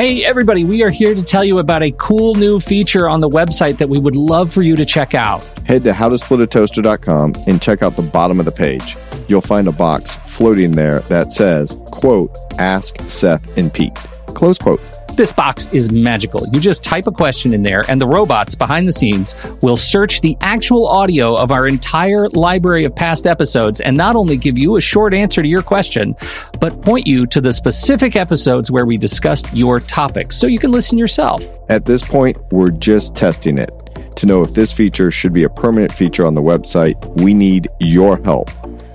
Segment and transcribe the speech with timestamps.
[0.00, 3.28] Hey, everybody, we are here to tell you about a cool new feature on the
[3.28, 5.46] website that we would love for you to check out.
[5.66, 8.96] Head to howtosplitatoaster.com and check out the bottom of the page.
[9.28, 13.94] You'll find a box floating there that says, quote, ask Seth and Pete,
[14.28, 14.80] close quote.
[15.20, 16.48] This box is magical.
[16.50, 20.22] You just type a question in there, and the robots behind the scenes will search
[20.22, 24.76] the actual audio of our entire library of past episodes and not only give you
[24.76, 26.16] a short answer to your question,
[26.58, 30.70] but point you to the specific episodes where we discussed your topic so you can
[30.70, 31.44] listen yourself.
[31.68, 33.70] At this point, we're just testing it.
[34.16, 37.68] To know if this feature should be a permanent feature on the website, we need
[37.78, 38.48] your help.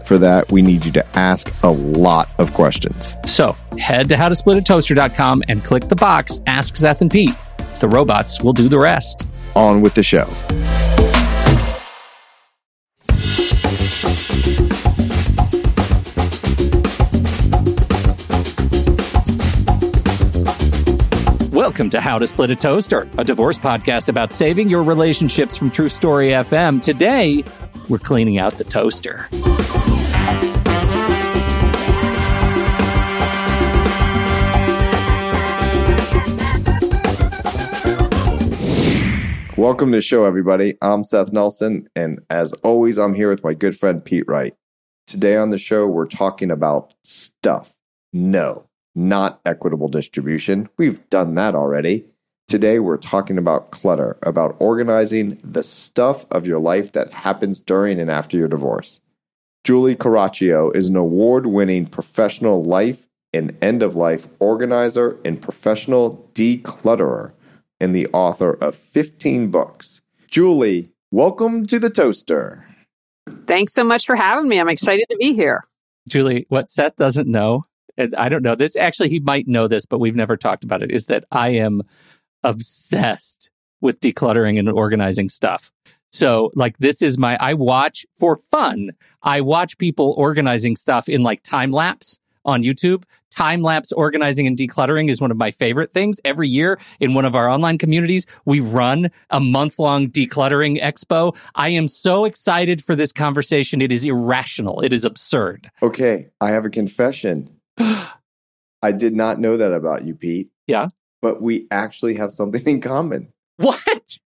[0.05, 3.15] For that, we need you to ask a lot of questions.
[3.25, 7.33] So head to howtosplitatoaster.com and click the box Ask Seth and Pete.
[7.79, 9.27] The robots will do the rest.
[9.55, 10.29] On with the show.
[21.51, 25.71] Welcome to How to Split a Toaster, a divorce podcast about saving your relationships from
[25.71, 26.79] True Story FM.
[26.83, 27.43] Today,
[27.89, 29.27] we're cleaning out the toaster.
[39.57, 40.75] Welcome to the show, everybody.
[40.81, 44.53] I'm Seth Nelson, and as always, I'm here with my good friend Pete Wright.
[45.07, 47.73] Today on the show, we're talking about stuff.
[48.13, 50.69] No, not equitable distribution.
[50.77, 52.05] We've done that already.
[52.47, 57.99] Today, we're talking about clutter, about organizing the stuff of your life that happens during
[57.99, 58.99] and after your divorce.
[59.65, 66.29] Julie Coraccio is an award winning professional life and end of life organizer and professional
[66.35, 67.31] declutterer
[67.79, 70.03] and the author of 15 books.
[70.27, 72.63] Julie, welcome to the toaster.
[73.47, 74.59] Thanks so much for having me.
[74.59, 75.63] I'm excited to be here.
[76.07, 77.61] Julie, what Seth doesn't know,
[77.97, 80.83] and I don't know this, actually, he might know this, but we've never talked about
[80.83, 81.81] it, is that I am
[82.43, 83.49] obsessed
[83.81, 85.71] with decluttering and organizing stuff.
[86.11, 88.91] So, like, this is my, I watch for fun.
[89.21, 93.03] I watch people organizing stuff in like time lapse on YouTube.
[93.31, 96.21] Time lapse organizing and decluttering is one of my favorite things.
[96.23, 101.35] Every year in one of our online communities, we run a month long decluttering expo.
[101.53, 103.81] I am so excited for this conversation.
[103.81, 104.79] It is irrational.
[104.81, 105.69] It is absurd.
[105.83, 107.59] Okay, I have a confession.
[107.77, 110.49] I did not know that about you, Pete.
[110.67, 110.87] Yeah.
[111.21, 113.33] But we actually have something in common.
[113.57, 114.19] What?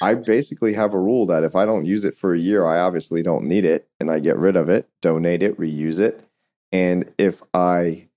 [0.00, 2.80] I basically have a rule that if I don't use it for a year, I
[2.80, 6.24] obviously don't need it and I get rid of it, donate it, reuse it.
[6.72, 8.08] And if I,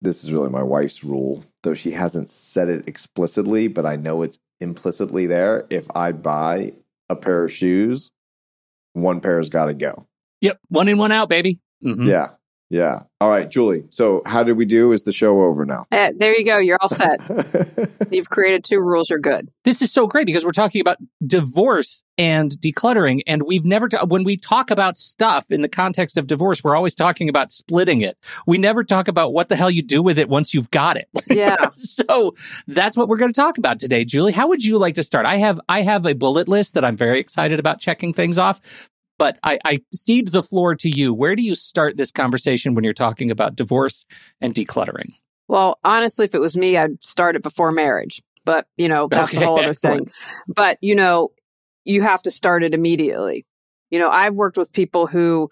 [0.00, 4.22] this is really my wife's rule, though she hasn't said it explicitly, but I know
[4.22, 5.66] it's implicitly there.
[5.70, 6.72] If I buy
[7.08, 8.10] a pair of shoes,
[8.92, 10.06] one pair has got to go.
[10.40, 10.58] Yep.
[10.68, 11.60] One in, one out, baby.
[11.84, 12.08] Mm-hmm.
[12.08, 12.30] Yeah.
[12.70, 13.02] Yeah.
[13.20, 13.84] All right, Julie.
[13.90, 14.92] So, how did we do?
[14.92, 15.84] Is the show over now?
[15.92, 16.56] Uh, there you go.
[16.58, 17.20] You're all set.
[18.10, 19.10] You've created two rules.
[19.10, 19.46] You're good.
[19.64, 23.20] This is so great because we're talking about divorce and decluttering.
[23.26, 26.76] And we've never, ta- when we talk about stuff in the context of divorce, we're
[26.76, 28.16] always talking about splitting it.
[28.46, 31.08] We never talk about what the hell you do with it once you've got it.
[31.30, 31.70] Yeah.
[31.74, 32.32] so
[32.66, 34.32] that's what we're going to talk about today, Julie.
[34.32, 35.26] How would you like to start?
[35.26, 38.60] I have, I have a bullet list that I'm very excited about checking things off.
[39.20, 41.12] But I, I cede the floor to you.
[41.12, 44.06] Where do you start this conversation when you're talking about divorce
[44.40, 45.12] and decluttering?
[45.46, 48.22] Well, honestly, if it was me, I'd start it before marriage.
[48.46, 50.06] But, you know, that's Okay, a whole other excellent.
[50.06, 50.14] thing.
[50.48, 51.32] But, you know,
[51.84, 53.44] you have to start it immediately.
[53.90, 55.50] You know, I've worked with people who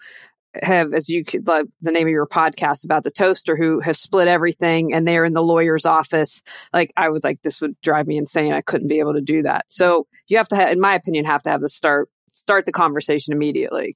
[0.63, 3.95] have, as you could like the name of your podcast about the toaster, who have
[3.95, 6.41] split everything and they're in the lawyer's office.
[6.73, 8.51] Like, I would like, this would drive me insane.
[8.51, 9.65] I couldn't be able to do that.
[9.67, 12.71] So you have to, ha- in my opinion, have to have the start, start the
[12.71, 13.95] conversation immediately.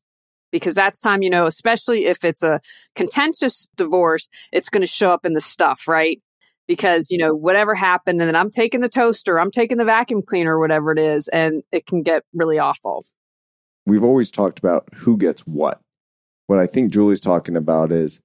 [0.52, 2.62] Because that's time, you know, especially if it's a
[2.96, 6.22] contentious divorce, it's going to show up in the stuff, right?
[6.66, 10.22] because you know whatever happened and then i'm taking the toaster i'm taking the vacuum
[10.22, 13.06] cleaner whatever it is and it can get really awful
[13.86, 15.82] We've always talked about who gets what.
[16.48, 18.22] What I think Julie's talking about is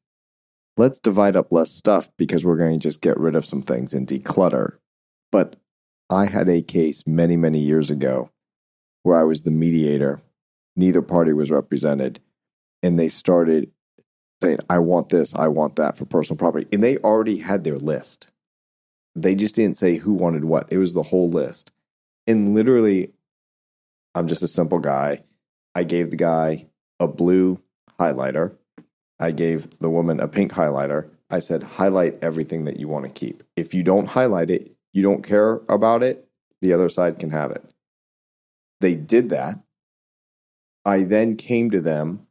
[0.76, 3.92] let's divide up less stuff because we're going to just get rid of some things
[3.92, 4.76] and declutter.
[5.32, 5.56] But
[6.10, 8.30] I had a case many, many years ago
[9.08, 10.20] where I was the mediator.
[10.76, 12.20] Neither party was represented.
[12.82, 13.72] And they started
[14.42, 16.68] saying, I want this, I want that for personal property.
[16.70, 18.28] And they already had their list.
[19.16, 20.70] They just didn't say who wanted what.
[20.70, 21.72] It was the whole list.
[22.26, 23.12] And literally,
[24.14, 25.24] I'm just a simple guy.
[25.74, 26.66] I gave the guy
[27.00, 27.60] a blue
[27.98, 28.54] highlighter.
[29.18, 31.08] I gave the woman a pink highlighter.
[31.30, 33.42] I said, highlight everything that you want to keep.
[33.56, 36.28] If you don't highlight it, you don't care about it,
[36.60, 37.64] the other side can have it.
[38.80, 39.58] They did that.
[40.84, 42.26] I then came to them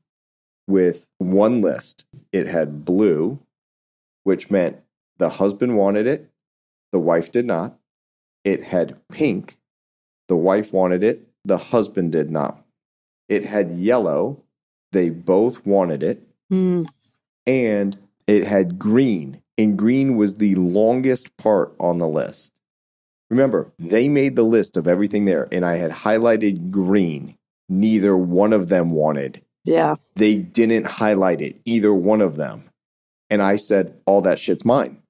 [0.67, 2.05] with one list.
[2.31, 3.39] It had blue,
[4.23, 4.79] which meant
[5.17, 6.29] the husband wanted it
[6.91, 7.77] The wife did not.
[8.43, 9.57] It had pink.
[10.27, 11.27] The wife wanted it.
[11.43, 12.63] The husband did not.
[13.29, 14.43] It had yellow.
[14.91, 16.23] They both wanted it.
[16.51, 16.87] Mm.
[17.45, 19.41] And it had green.
[19.57, 22.53] And green was the longest part on the list.
[23.29, 27.35] Remember, they made the list of everything there, and I had highlighted green.
[27.69, 29.41] Neither one of them wanted.
[29.65, 29.95] Yeah.
[30.15, 32.69] They didn't highlight it, either one of them.
[33.29, 35.01] And I said, all that shit's mine.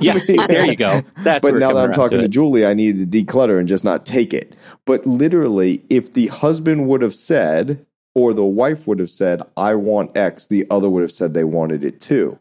[0.00, 1.02] Yeah, there you go.
[1.18, 2.30] That's but now that I'm talking to, it.
[2.30, 4.54] Julie, I needed to declutter and just not take it.
[4.86, 7.84] But literally, if the husband would have said,
[8.14, 11.42] or the wife would have said, I want X, the other would have said they
[11.42, 12.38] wanted it too.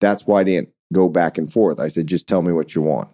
[0.00, 1.78] That's why I didn't go back and forth.
[1.78, 3.10] I said, just tell me what you want.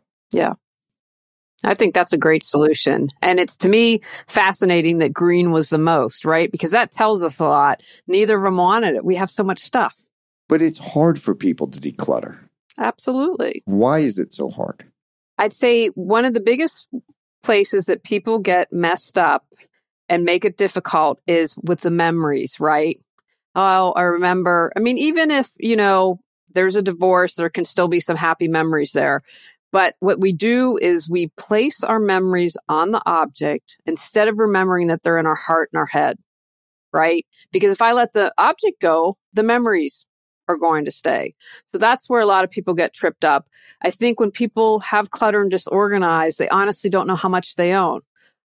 [1.64, 3.08] I think that's a great solution.
[3.20, 6.50] And it's to me fascinating that green was the most, right?
[6.50, 7.82] Because that tells us a lot.
[8.06, 9.05] Neither of them wanted it.
[9.05, 9.96] We have so much stuff.
[10.49, 12.38] But it's hard for people to declutter.
[12.78, 13.62] Absolutely.
[13.64, 14.84] Why is it so hard?
[15.37, 16.87] I'd say one of the biggest
[17.43, 19.44] places that people get messed up
[20.08, 23.00] and make it difficult is with the memories, right?
[23.55, 24.72] Oh, I remember.
[24.76, 26.20] I mean, even if, you know,
[26.55, 29.22] there's a divorce, there can still be some happy memories there.
[29.70, 34.87] But what we do is we place our memories on the object instead of remembering
[34.87, 36.17] that they're in our heart and our head,
[36.93, 37.26] right?
[37.53, 40.06] Because if I let the object go, the memories
[40.49, 41.35] are going to stay.
[41.70, 43.47] So that's where a lot of people get tripped up.
[43.82, 47.73] I think when people have clutter and disorganized, they honestly don't know how much they
[47.73, 48.00] own.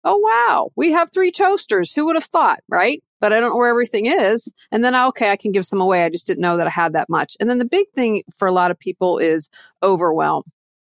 [0.05, 1.93] Oh, wow, we have three toasters.
[1.93, 3.01] Who would have thought, right?
[3.21, 4.53] But I don't know where everything is.
[4.73, 6.03] And then, ah, okay, I can give some away.
[6.03, 7.37] I just didn't know that I had that much.
[7.39, 9.49] And then the big thing for a lot of people is
[9.81, 10.43] overwhelm.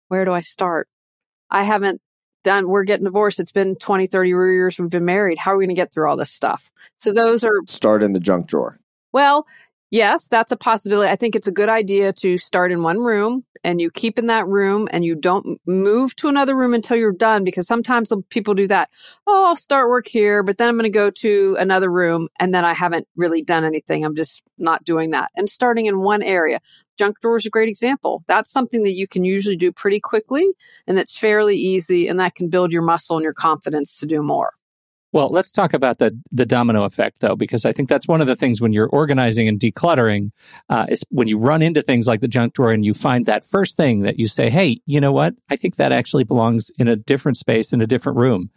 [0.08, 0.88] Where do I start?
[1.50, 2.00] I haven't
[2.44, 3.40] done, we're getting divorced.
[3.40, 5.38] It's been 20, 30 years we've been married.
[5.38, 6.70] How are we going to get through all this stuff?
[6.98, 8.78] So those are Start in the junk drawer.
[9.12, 9.46] well,
[9.90, 11.10] yes, that's a possibility.
[11.10, 14.26] I think it's a good idea to start in one room and you keep in
[14.26, 18.54] that room and you don't move to another room until you're done because sometimes people
[18.54, 18.90] do that.
[19.26, 22.54] Oh, I'll start work here, but then I'm going to go to another room and
[22.54, 24.04] then I haven't really done anything.
[24.04, 25.30] I'm just not doing that.
[25.36, 26.60] And starting in one area.
[26.98, 28.22] Junk drawer is a great example.
[28.26, 30.48] That's something that you can usually do pretty quickly
[30.86, 34.22] and that's fairly easy and that can build your muscle and your confidence to do
[34.22, 34.52] more.
[35.12, 38.26] Well, let's talk about the the domino effect, though, because I think that's one of
[38.26, 40.30] the things when you're organizing and decluttering
[40.68, 43.42] uh, is when you run into things like the junk drawer and you find that
[43.42, 45.34] first thing that you say, "Hey, you know what?
[45.48, 48.50] I think that actually belongs in a different space in a different room,"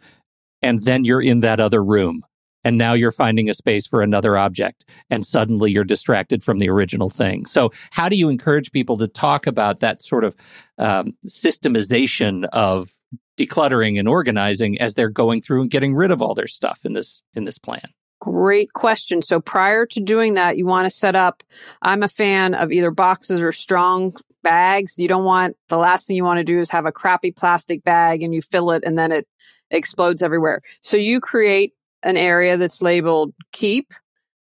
[0.60, 2.24] and then you're in that other room,
[2.64, 6.68] and now you're finding a space for another object, and suddenly you're distracted from the
[6.68, 7.46] original thing.
[7.46, 10.34] So, how do you encourage people to talk about that sort of
[10.78, 12.92] um, systemization of
[13.38, 16.92] decluttering and organizing as they're going through and getting rid of all their stuff in
[16.92, 17.84] this in this plan?
[18.20, 19.22] Great question.
[19.22, 21.42] So prior to doing that, you want to set up.
[21.80, 24.98] I'm a fan of either boxes or strong bags.
[24.98, 27.82] You don't want the last thing you want to do is have a crappy plastic
[27.82, 29.26] bag and you fill it and then it
[29.70, 30.60] explodes everywhere.
[30.82, 33.92] So you create an area that's labeled keep,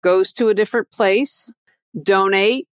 [0.04, 1.50] goes to a different place,
[2.02, 2.68] donate,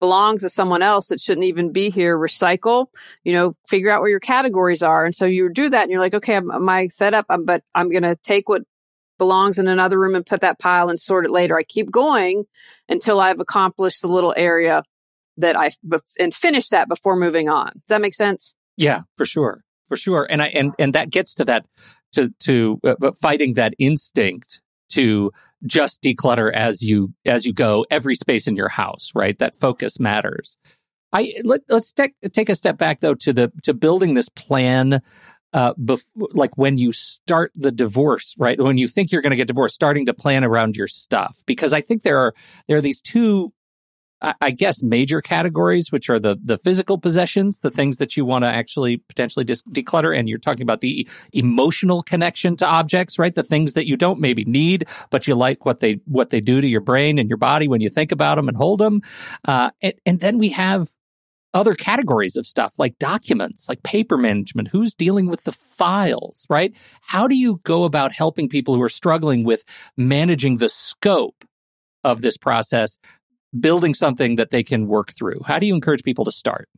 [0.00, 2.86] belongs to someone else that shouldn't even be here, recycle,
[3.22, 5.04] you know, figure out where your categories are.
[5.04, 7.88] And so you do that and you're like, okay, I'm, my setup, I'm, but I'm
[7.88, 8.62] going to take what
[9.18, 11.56] belongs in another room and put that pile and sort it later.
[11.56, 12.44] I keep going
[12.88, 14.82] until I've accomplished the little area
[15.36, 15.70] that I
[16.18, 17.72] and finish that before moving on.
[17.72, 18.54] Does that make sense?
[18.76, 19.62] Yeah, for sure,
[19.92, 20.26] for sure.
[20.30, 21.66] And I and and that gets to that
[22.12, 25.30] to to uh, fighting that instinct to
[25.66, 29.38] just declutter as you as you go every space in your house, right?
[29.38, 30.56] That focus matters.
[31.12, 35.02] I let, let's take take a step back though to the to building this plan
[35.52, 38.58] uh, bef- like when you start the divorce, right?
[38.58, 41.74] When you think you're going to get divorced, starting to plan around your stuff, because
[41.74, 42.32] I think there are
[42.66, 43.52] there are these two,
[44.22, 48.44] I, guess, major categories, which are the the physical possessions, the things that you want
[48.44, 53.34] to actually potentially dis- declutter, and you're talking about the emotional connection to objects, right?
[53.34, 56.60] The things that you don't maybe need, but you like what they what they do
[56.60, 59.02] to your brain and your body when you think about them and hold them,
[59.46, 60.88] uh, and, and then we have
[61.54, 64.68] other categories of stuff like documents, like paper management.
[64.68, 66.74] Who's dealing with the files, right?
[67.02, 69.64] How do you go about helping people who are struggling with
[69.96, 71.44] managing the scope
[72.04, 72.96] of this process,
[73.58, 75.40] building something that they can work through?
[75.46, 76.68] How do you encourage people to start?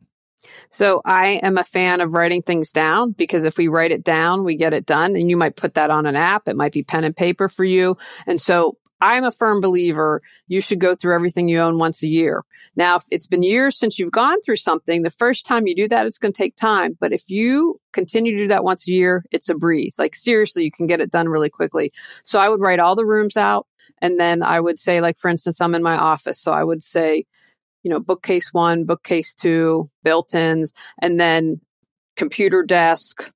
[0.69, 4.43] So I am a fan of writing things down because if we write it down,
[4.43, 5.15] we get it done.
[5.15, 6.47] And you might put that on an app.
[6.47, 7.97] It might be pen and paper for you.
[8.27, 12.07] And so I'm a firm believer you should go through everything you own once a
[12.07, 12.43] year.
[12.75, 15.87] Now, if it's been years since you've gone through something, the first time you do
[15.87, 16.97] that, it's going to take time.
[16.99, 19.95] But if you continue to do that once a year, it's a breeze.
[19.99, 21.91] Like seriously, you can get it done really quickly.
[22.23, 23.67] So I would write all the rooms out.
[24.01, 26.39] And then I would say, like, for instance, I'm in my office.
[26.39, 27.25] So I would say,
[27.83, 31.61] you know, bookcase one, bookcase two, built ins, and then
[32.17, 33.31] computer desk,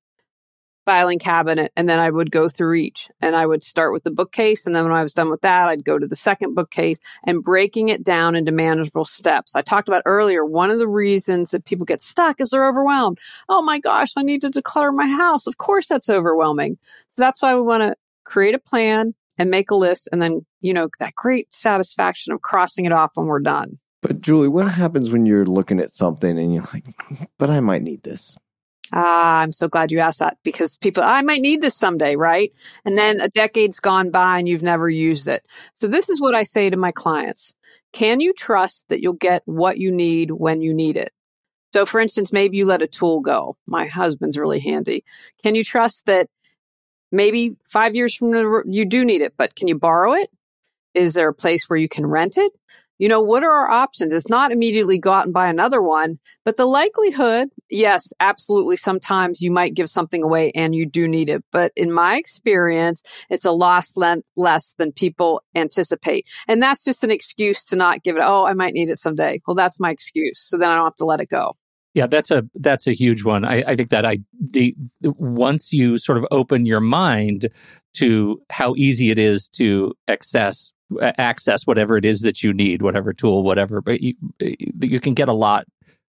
[0.86, 3.10] filing cabinet, and then I would go through each.
[3.22, 4.66] And I would start with the bookcase.
[4.66, 7.44] And then when I was done with that, I'd go to the second bookcase and
[7.44, 9.56] breaking it down into manageable steps.
[9.56, 13.20] I talked about earlier, one of the reasons that people get stuck is they're overwhelmed.
[13.50, 15.46] Oh my gosh, I need to declutter my house.
[15.46, 16.80] Of course, that's overwhelming.
[17.10, 20.46] So that's why we want to create a plan and make a list and then,
[20.62, 23.80] you know, that great satisfaction of crossing it off when we're done.
[24.02, 26.86] But Julie, what happens when you're looking at something and you're like,
[27.38, 28.38] but I might need this?
[28.94, 32.52] Ah, I'm so glad you asked that because people, I might need this someday, right?
[32.86, 35.46] And then a decade's gone by and you've never used it.
[35.76, 37.54] So this is what I say to my clients.
[37.94, 41.14] Can you trust that you'll get what you need when you need it?
[41.72, 43.56] So for instance, maybe you let a tool go.
[43.68, 45.04] My husband's really handy.
[45.44, 46.28] Can you trust that
[47.12, 50.30] maybe five years from now you do need it, but can you borrow it?
[50.94, 52.52] Is there a place where you can rent it?
[53.00, 54.12] you know, what are our options?
[54.12, 58.76] It's not immediately go out and buy another one, but the likelihood, yes, absolutely.
[58.76, 61.44] Sometimes you might give something away and you do need it.
[61.52, 63.96] But in my experience, it's a loss
[64.36, 66.28] less than people anticipate.
[66.48, 68.24] And that's just an excuse to not give it.
[68.24, 69.42] Oh, I might need it someday.
[69.48, 70.42] Well, that's my excuse.
[70.42, 71.56] So then I don't have to let it go.
[71.94, 73.44] Yeah, that's a that's a huge one.
[73.44, 77.50] I, I think that I the once you sort of open your mind
[77.96, 83.14] to how easy it is to access access whatever it is that you need, whatever
[83.14, 83.82] tool, whatever.
[83.82, 85.66] But you, you can get a lot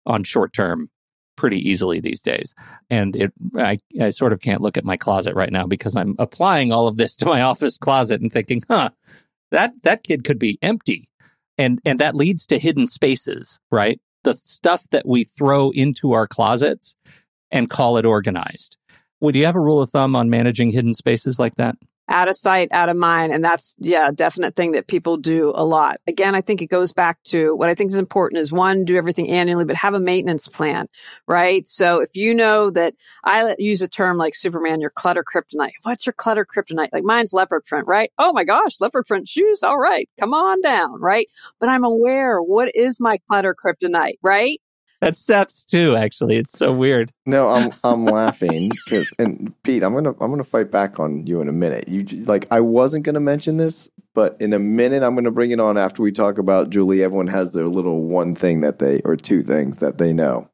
[0.06, 0.90] on short term
[1.36, 2.54] pretty easily these days.
[2.90, 6.14] And it, I, I sort of can't look at my closet right now because I'm
[6.18, 8.90] applying all of this to my office closet and thinking, huh,
[9.50, 11.08] that that kid could be empty,
[11.58, 14.00] and and that leads to hidden spaces, right?
[14.22, 16.94] The stuff that we throw into our closets
[17.50, 18.76] and call it organized.
[19.20, 21.76] Would you have a rule of thumb on managing hidden spaces like that?
[22.10, 23.32] Out of sight, out of mind.
[23.32, 25.96] And that's, yeah, definite thing that people do a lot.
[26.06, 28.96] Again, I think it goes back to what I think is important is one, do
[28.96, 30.88] everything annually, but have a maintenance plan,
[31.26, 31.66] right?
[31.68, 35.72] So if you know that I use a term like Superman, your clutter kryptonite.
[35.82, 36.88] What's your clutter kryptonite?
[36.92, 38.12] Like mine's leopard print, right?
[38.18, 39.62] Oh my gosh, leopard print shoes.
[39.62, 40.08] All right.
[40.18, 41.28] Come on down, right?
[41.60, 44.60] But I'm aware what is my clutter kryptonite, right?
[45.00, 45.96] That's Seth's too.
[45.96, 47.12] Actually, it's so weird.
[47.26, 51.40] No, I'm I'm laughing because and Pete, I'm gonna I'm gonna fight back on you
[51.40, 51.88] in a minute.
[51.88, 55.60] You like I wasn't gonna mention this, but in a minute I'm gonna bring it
[55.60, 57.02] on after we talk about Julie.
[57.02, 60.50] Everyone has their little one thing that they or two things that they know.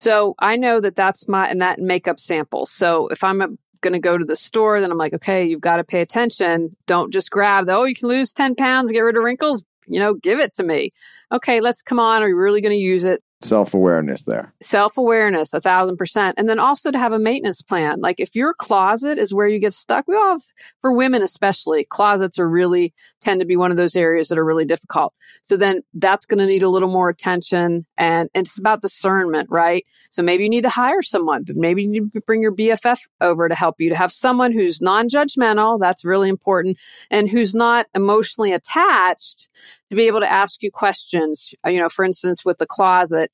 [0.00, 2.64] So I know that that's my and that makeup sample.
[2.66, 3.48] So if I'm uh,
[3.82, 6.74] going to go to the store, then I'm like, okay, you've got to pay attention.
[6.86, 9.64] Don't just grab the, oh, you can lose 10 pounds, get rid of wrinkles.
[9.86, 10.90] You know, give it to me.
[11.32, 12.22] Okay, let's come on.
[12.22, 13.22] Are you really going to use it?
[13.42, 14.52] self awareness there.
[14.62, 16.34] Self awareness, a thousand percent.
[16.38, 18.00] And then also to have a maintenance plan.
[18.00, 20.42] Like if your closet is where you get stuck, we all have,
[20.80, 24.44] for women especially, closets are really tend to be one of those areas that are
[24.44, 25.12] really difficult.
[25.44, 29.48] So then that's going to need a little more attention and, and it's about discernment,
[29.50, 29.84] right?
[30.10, 32.98] So maybe you need to hire someone, but maybe you need to bring your BFF
[33.20, 35.78] over to help you to have someone who's non-judgmental.
[35.80, 36.78] That's really important
[37.10, 39.48] and who's not emotionally attached
[39.90, 41.19] to be able to ask you questions.
[41.66, 43.30] You know, for instance, with the closet,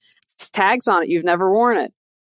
[0.53, 1.09] tags on it.
[1.09, 1.93] You've never worn it.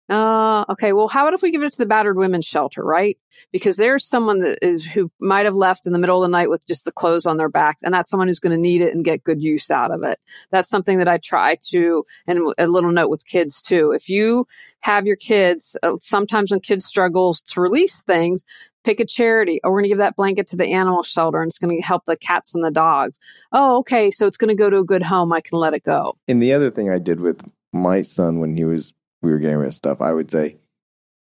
[0.10, 0.92] Uh, okay.
[0.92, 3.18] Well, how about if we give it to the battered women's shelter, right?
[3.54, 6.50] Because there's someone that is who might have left in the middle of the night
[6.50, 8.94] with just the clothes on their backs, and that's someone who's going to need it
[8.94, 10.20] and get good use out of it.
[10.52, 13.94] That's something that I try to, and a little note with kids too.
[13.96, 14.46] If you
[14.82, 18.44] have your kids, uh, sometimes when kids struggle to release things,
[18.84, 19.60] pick a charity.
[19.64, 21.82] Oh, we're going to give that blanket to the animal shelter and it's going to
[21.82, 23.20] help the cats and the dogs.
[23.52, 24.12] Oh, okay.
[24.12, 25.32] So it's going to go to a good home.
[25.34, 26.18] I can let it go.
[26.28, 29.58] And the other thing I did with my son when he was we were getting
[29.58, 30.58] rid of stuff, I would say,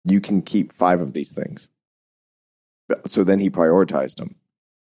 [0.03, 1.69] you can keep five of these things.
[3.07, 4.35] So then he prioritized them.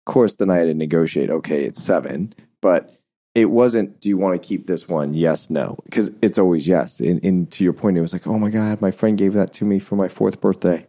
[0.06, 2.96] Of course, then I had to negotiate, okay, it's seven, but
[3.36, 5.14] it wasn't, do you want to keep this one?
[5.14, 5.78] Yes, no.
[5.86, 7.00] Because it's always yes.
[7.00, 9.54] And, and to your point, it was like, oh my God, my friend gave that
[9.54, 10.86] to me for my fourth birthday.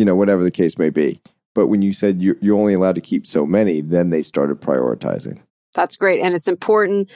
[0.00, 1.20] You know, whatever the case may be.
[1.54, 4.60] But when you said you're, you're only allowed to keep so many, then they started
[4.60, 5.38] prioritizing.
[5.74, 6.20] That's great.
[6.22, 7.10] And it's important,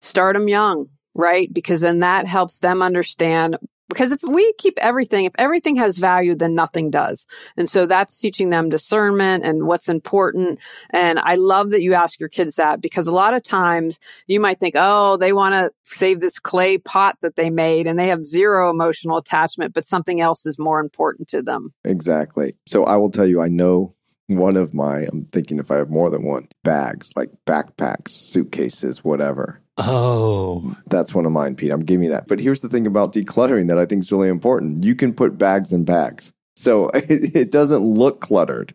[0.00, 1.52] start them young right?
[1.52, 3.56] Because then that helps them understand.
[3.92, 7.26] Because if we keep everything, if everything has value, then nothing does.
[7.56, 10.58] And so that's teaching them discernment and what's important.
[10.90, 14.40] And I love that you ask your kids that because a lot of times you
[14.40, 18.08] might think, oh, they want to save this clay pot that they made and they
[18.08, 21.72] have zero emotional attachment, but something else is more important to them.
[21.84, 22.54] Exactly.
[22.66, 23.94] So I will tell you, I know
[24.28, 29.04] one of my, I'm thinking if I have more than one, bags, like backpacks, suitcases,
[29.04, 29.60] whatever.
[29.88, 30.76] Oh.
[30.86, 31.70] That's one of mine, Pete.
[31.70, 32.28] I'm giving you that.
[32.28, 34.84] But here's the thing about decluttering that I think is really important.
[34.84, 36.32] You can put bags in bags.
[36.56, 38.74] So it, it doesn't look cluttered.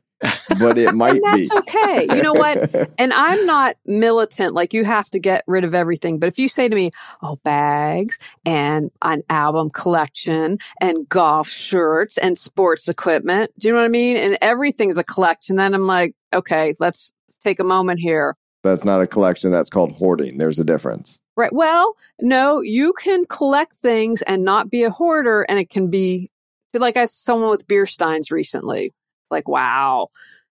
[0.59, 1.57] but it might and that's be.
[1.59, 2.07] okay.
[2.09, 2.73] You know what?
[2.97, 6.17] And I'm not militant, like you have to get rid of everything.
[6.17, 6.89] But if you say to me,
[7.21, 13.79] oh, bags and an album collection and golf shirts and sports equipment, do you know
[13.79, 14.17] what I mean?
[14.17, 17.11] And everything's a collection, then I'm like, okay, let's
[17.43, 18.35] take a moment here.
[18.67, 19.51] That's not a collection.
[19.51, 20.37] That's called hoarding.
[20.37, 21.19] There's a difference.
[21.35, 21.53] Right.
[21.53, 26.31] Well, no, you can collect things and not be a hoarder, and it can be
[26.73, 28.93] like I saw someone with beer steins recently.
[29.31, 30.09] Like, wow,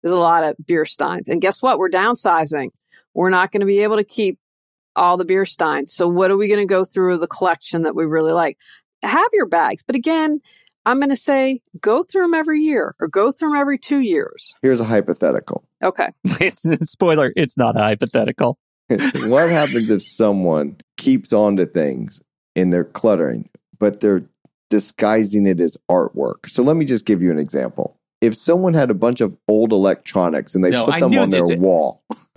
[0.03, 1.29] there's a lot of beer steins.
[1.29, 1.79] And guess what?
[1.79, 2.71] We're downsizing.
[3.15, 4.39] We're not going to be able to keep
[4.97, 5.93] all the beer steins.
[5.93, 8.59] So what are we going to go through the collection that we really like?
[9.03, 9.83] Have your bags.
[9.83, 10.41] But again,
[10.87, 14.01] I'm going to say go through them every year or go through them every two
[14.01, 14.55] years.
[14.63, 15.65] Here's a hypothetical.
[15.83, 16.09] Okay.
[16.41, 18.59] it's spoiler, it's not hypothetical.
[18.89, 22.21] what happens if someone keeps on to things
[22.57, 24.23] and they're cluttering, but they're
[24.69, 26.49] disguising it as artwork?
[26.49, 27.97] So let me just give you an example.
[28.21, 31.31] If someone had a bunch of old electronics and they No, put I them on
[31.31, 32.03] their this- wall.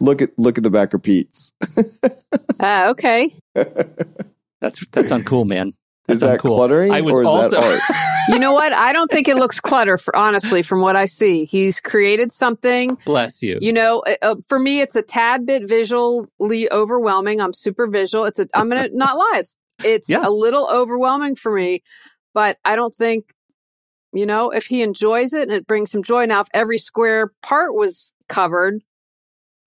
[0.00, 1.52] look at look at the back of Pete's.
[2.58, 3.30] Ah, okay.
[3.54, 5.72] That's that's uncool, man.
[6.10, 6.56] That's Is that uncool.
[6.56, 7.80] cluttering I was or is also that art?
[8.28, 8.72] You know what?
[8.72, 11.46] I don't think it looks clutter for honestly from what I see.
[11.46, 13.58] He's created something bless you.
[13.60, 17.40] You know, uh, uh, for me, it's a tad bit visually overwhelming.
[17.40, 18.26] I'm super visual.
[18.26, 19.36] It's a, I'm going to not lie.
[19.38, 20.20] It's, it's Yeah.
[20.24, 21.82] a little overwhelming for me,
[22.34, 23.32] but I don't think,
[24.12, 26.26] you know, if he enjoys it and it brings him joy.
[26.26, 28.80] Now, if every square part was covered,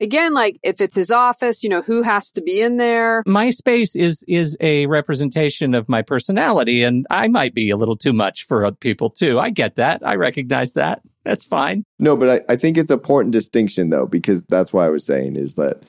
[0.03, 3.23] again, like if it's his office, you know, who has to be in there?
[3.25, 7.97] my space is is a representation of my personality and I might be a little
[7.97, 9.39] too much for other people too.
[9.39, 10.05] I get that.
[10.05, 11.01] I recognize that.
[11.23, 11.85] That's fine.
[11.99, 15.05] No, but I, I think it's an important distinction though, because that's why I was
[15.05, 15.83] saying is that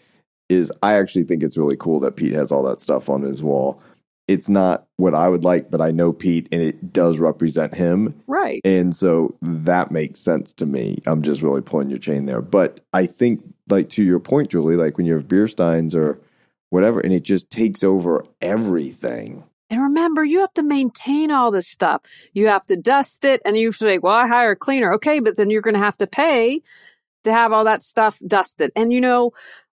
[0.49, 3.43] is I actually think it's really cool that Pete has all that stuff on his
[3.43, 3.83] wall.
[4.27, 8.23] It's not what I would like, but I know Pete and it does represent him.
[8.27, 8.61] Right.
[8.65, 10.99] And so that makes sense to me.
[11.07, 12.41] I'm just really pulling your chain there.
[12.41, 16.21] But I think, like to your point, Julie, like when you have beer steins or
[16.71, 19.45] whatever, and it just takes over everything.
[19.71, 22.03] And remember, you have to maintain all this stuff.
[22.33, 24.93] You have to dust it, and you have to like, well, I hire a cleaner.
[24.95, 26.63] Okay, but then you're going to have to pay
[27.25, 28.71] to have all that stuff dusted.
[28.77, 29.33] And you know,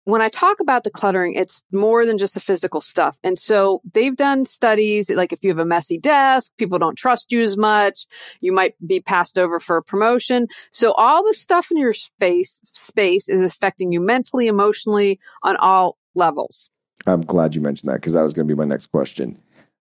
[0.08, 3.20] when I talk about decluttering, it's more than just the physical stuff.
[3.26, 7.30] And so they've done studies like if you have a messy desk, people don't trust
[7.30, 8.06] you as much,
[8.39, 10.48] you might be passed over for a promotion.
[10.72, 15.98] So all the stuff in your space space is affecting you mentally, emotionally on all
[16.15, 16.70] levels.
[17.06, 19.38] I'm glad you mentioned that because that was going to be my next question.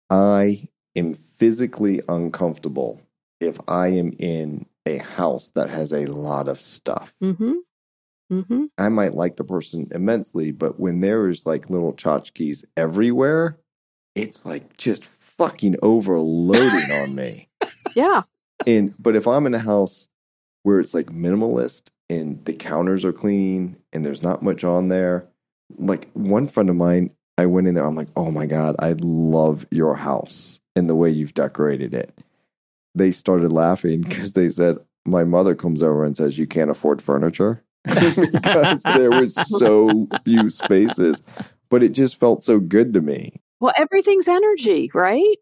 [0.09, 2.99] I am physically uncomfortable
[3.39, 7.13] if I am in a house that has a lot of stuff.
[7.21, 7.57] Mhm.
[8.31, 8.69] Mhm.
[8.77, 13.57] I might like the person immensely, but when there is like little tchotchkes everywhere,
[14.15, 17.47] it's like just fucking overloading on me.
[17.95, 18.21] Yeah.
[18.67, 20.07] And but if I'm in a house
[20.61, 25.27] where it's like minimalist and the counters are clean and there's not much on there,
[25.77, 28.93] like one friend of mine, I went in there, I'm like, oh my God, I
[28.99, 32.13] love your house and the way you've decorated it.
[32.93, 37.01] They started laughing because they said, My mother comes over and says, You can't afford
[37.01, 37.63] furniture
[38.31, 41.21] because there was so few spaces.
[41.69, 43.41] But it just felt so good to me.
[43.59, 45.37] Well, everything's energy, right?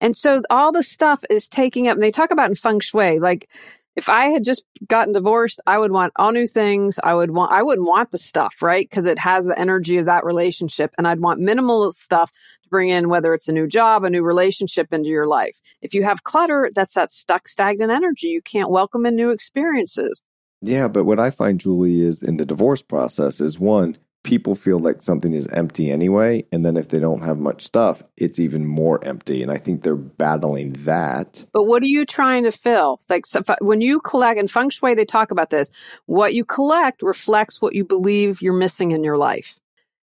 [0.00, 3.20] And so all the stuff is taking up, and they talk about in feng shui,
[3.20, 3.48] like
[3.94, 6.98] if I had just gotten divorced, I would want all new things.
[7.02, 8.88] I would want, I wouldn't want the stuff, right?
[8.88, 10.94] Because it has the energy of that relationship.
[10.96, 14.22] And I'd want minimal stuff to bring in, whether it's a new job, a new
[14.22, 15.60] relationship into your life.
[15.82, 18.28] If you have clutter, that's that stuck, stagnant energy.
[18.28, 20.22] You can't welcome in new experiences.
[20.62, 24.78] Yeah, but what I find, Julie, is in the divorce process is one, people feel
[24.78, 26.44] like something is empty anyway.
[26.52, 29.42] And then if they don't have much stuff, it's even more empty.
[29.42, 31.44] And I think they're battling that.
[31.52, 33.00] But what are you trying to fill?
[33.10, 35.68] Like so when you collect in feng shui, they talk about this.
[36.06, 39.58] What you collect reflects what you believe you're missing in your life.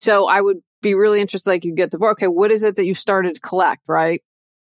[0.01, 2.13] So I would be really interested, like you get divorced.
[2.13, 4.23] Okay, what is it that you started to collect, right?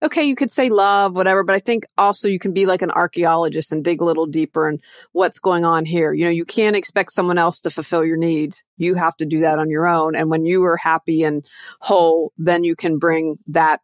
[0.04, 2.92] Okay, you could say love, whatever, but I think also you can be like an
[2.92, 4.80] archaeologist and dig a little deeper and
[5.12, 6.14] what's going on here.
[6.14, 8.64] You know, you can't expect someone else to fulfill your needs.
[8.78, 10.16] You have to do that on your own.
[10.16, 11.44] And when you are happy and
[11.82, 13.82] whole, then you can bring that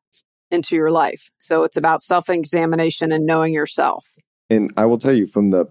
[0.52, 1.32] into your life.
[1.40, 4.08] So it's about self examination and knowing yourself.
[4.52, 5.66] And I will tell you from the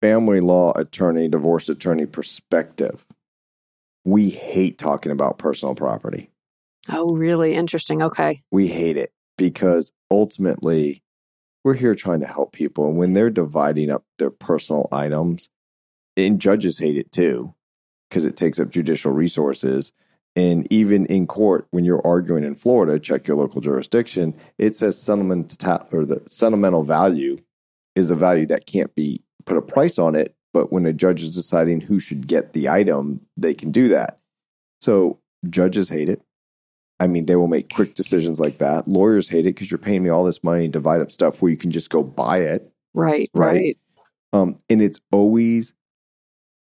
[0.00, 3.04] family law attorney, divorce attorney perspective,
[4.04, 6.30] we hate talking about personal property.
[6.88, 7.54] Oh, really?
[7.54, 8.02] Interesting.
[8.04, 8.44] Okay.
[8.52, 11.02] We hate it because ultimately
[11.64, 12.86] we're here trying to help people.
[12.88, 15.48] And when they're dividing up their personal items,
[16.18, 17.54] and judges hate it too
[18.10, 19.92] because it takes up judicial resources.
[20.36, 25.02] And even in court, when you're arguing in Florida, check your local jurisdiction, it says
[25.02, 25.56] sentiment
[25.92, 27.38] or the sentimental value
[27.96, 31.22] is a value that can't be put a price on it, but when a judge
[31.22, 34.18] is deciding who should get the item, they can do that.
[34.80, 36.22] So judges hate it.
[37.00, 38.88] I mean, they will make quick decisions like that.
[38.88, 41.50] Lawyers hate it because you're paying me all this money to divide up stuff where
[41.50, 42.72] you can just go buy it.
[42.94, 43.48] Right, Right.
[43.48, 43.78] right.
[44.32, 45.74] Um, and it's always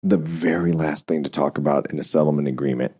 [0.01, 2.93] the very last thing to talk about in a settlement agreement.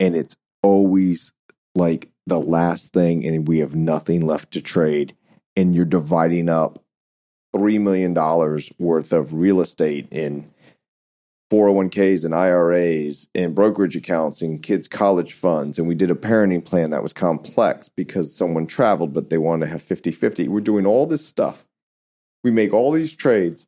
[0.00, 1.32] And it's always
[1.74, 5.14] like the last thing, and we have nothing left to trade.
[5.56, 6.82] And you're dividing up
[7.54, 8.14] $3 million
[8.78, 10.50] worth of real estate in
[11.50, 15.78] 401ks and IRAs and brokerage accounts and kids' college funds.
[15.78, 19.66] And we did a parenting plan that was complex because someone traveled, but they wanted
[19.66, 20.48] to have 50 50.
[20.48, 21.64] We're doing all this stuff.
[22.44, 23.66] We make all these trades.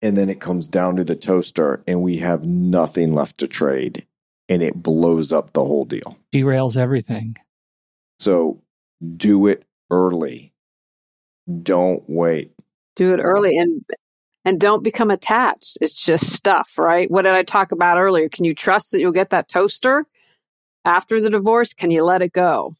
[0.00, 4.06] And then it comes down to the toaster, and we have nothing left to trade.
[4.48, 6.18] And it blows up the whole deal.
[6.34, 7.36] Derails everything.
[8.18, 8.60] So
[9.16, 10.52] do it early.
[11.62, 12.52] Don't wait.
[12.96, 13.84] Do it early and
[14.44, 15.78] and don't become attached.
[15.80, 17.10] It's just stuff, right?
[17.10, 18.28] What did I talk about earlier?
[18.28, 20.04] Can you trust that you'll get that toaster
[20.84, 21.72] after the divorce?
[21.72, 22.72] Can you let it go?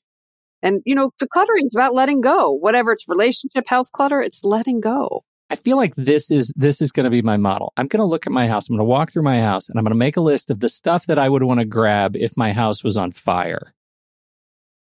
[0.63, 2.53] And you know, decluttering is about letting go.
[2.53, 5.25] Whatever it's relationship health clutter, it's letting go.
[5.51, 7.73] I feel like this is this is going to be my model.
[7.77, 8.69] I'm going to look at my house.
[8.69, 10.61] I'm going to walk through my house and I'm going to make a list of
[10.61, 13.75] the stuff that I would want to grab if my house was on fire.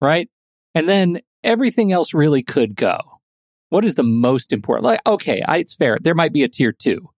[0.02, 0.30] Right?
[0.76, 3.17] And then everything else really could go.
[3.70, 4.86] What is the most important?
[4.86, 5.98] Like, okay, I, it's fair.
[6.02, 7.10] There might be a tier two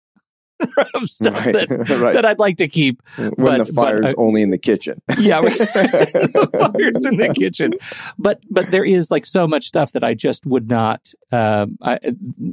[0.93, 1.69] of stuff Right, that,
[2.01, 2.13] right.
[2.13, 3.01] that I'd like to keep.
[3.17, 5.01] when but- the but fire's only in the kitchen.
[5.17, 7.73] Yeah, the fire's in the kitchen.
[8.17, 11.13] But but there is like so much stuff that I just would not.
[11.31, 11.99] Um, I,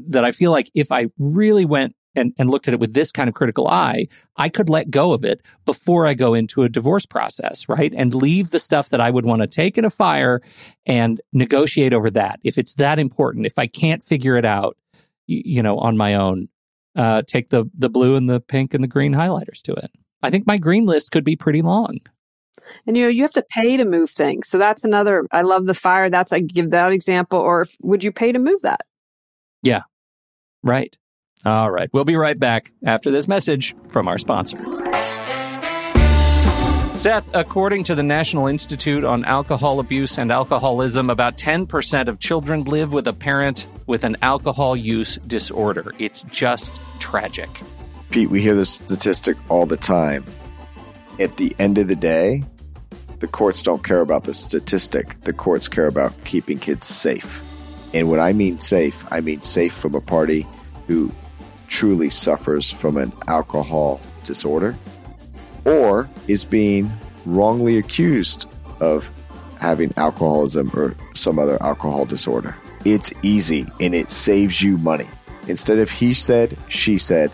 [0.09, 3.12] that I feel like if I really went and, and looked at it with this
[3.12, 6.68] kind of critical eye, I could let go of it before I go into a
[6.68, 7.92] divorce process, right?
[7.96, 10.40] And leave the stuff that I would want to take in a fire
[10.87, 12.40] and negotiate over that.
[12.42, 14.76] If it's that important, if I can't figure it out,
[15.26, 16.48] you know, on my own,
[16.94, 19.90] uh, take the the blue and the pink and the green highlighters to it.
[20.22, 21.98] I think my green list could be pretty long.
[22.87, 24.48] And you know, you have to pay to move things.
[24.48, 26.11] So that's another I love the fire.
[26.11, 27.38] That's I give that example.
[27.38, 28.81] Or if, would you pay to move that?
[29.62, 29.83] Yeah,
[30.62, 30.96] right.
[31.46, 31.88] All right.
[31.92, 34.59] We'll be right back after this message from our sponsor.
[36.98, 42.64] Seth, according to the National Institute on Alcohol Abuse and Alcoholism, about 10% of children
[42.64, 45.92] live with a parent with an alcohol use disorder.
[46.00, 47.48] It's just tragic.
[48.11, 50.24] Pete, we hear this statistic all the time.
[51.20, 52.42] At the end of the day,
[53.20, 55.20] the courts don't care about the statistic.
[55.20, 57.40] The courts care about keeping kids safe.
[57.94, 60.44] And when I mean safe, I mean safe from a party
[60.88, 61.12] who
[61.68, 64.76] truly suffers from an alcohol disorder
[65.64, 66.90] or is being
[67.24, 68.48] wrongly accused
[68.81, 69.11] of
[69.61, 72.57] having alcoholism or some other alcohol disorder.
[72.85, 75.09] It's easy and it saves you money.
[75.48, 77.33] Instead of he said, she said,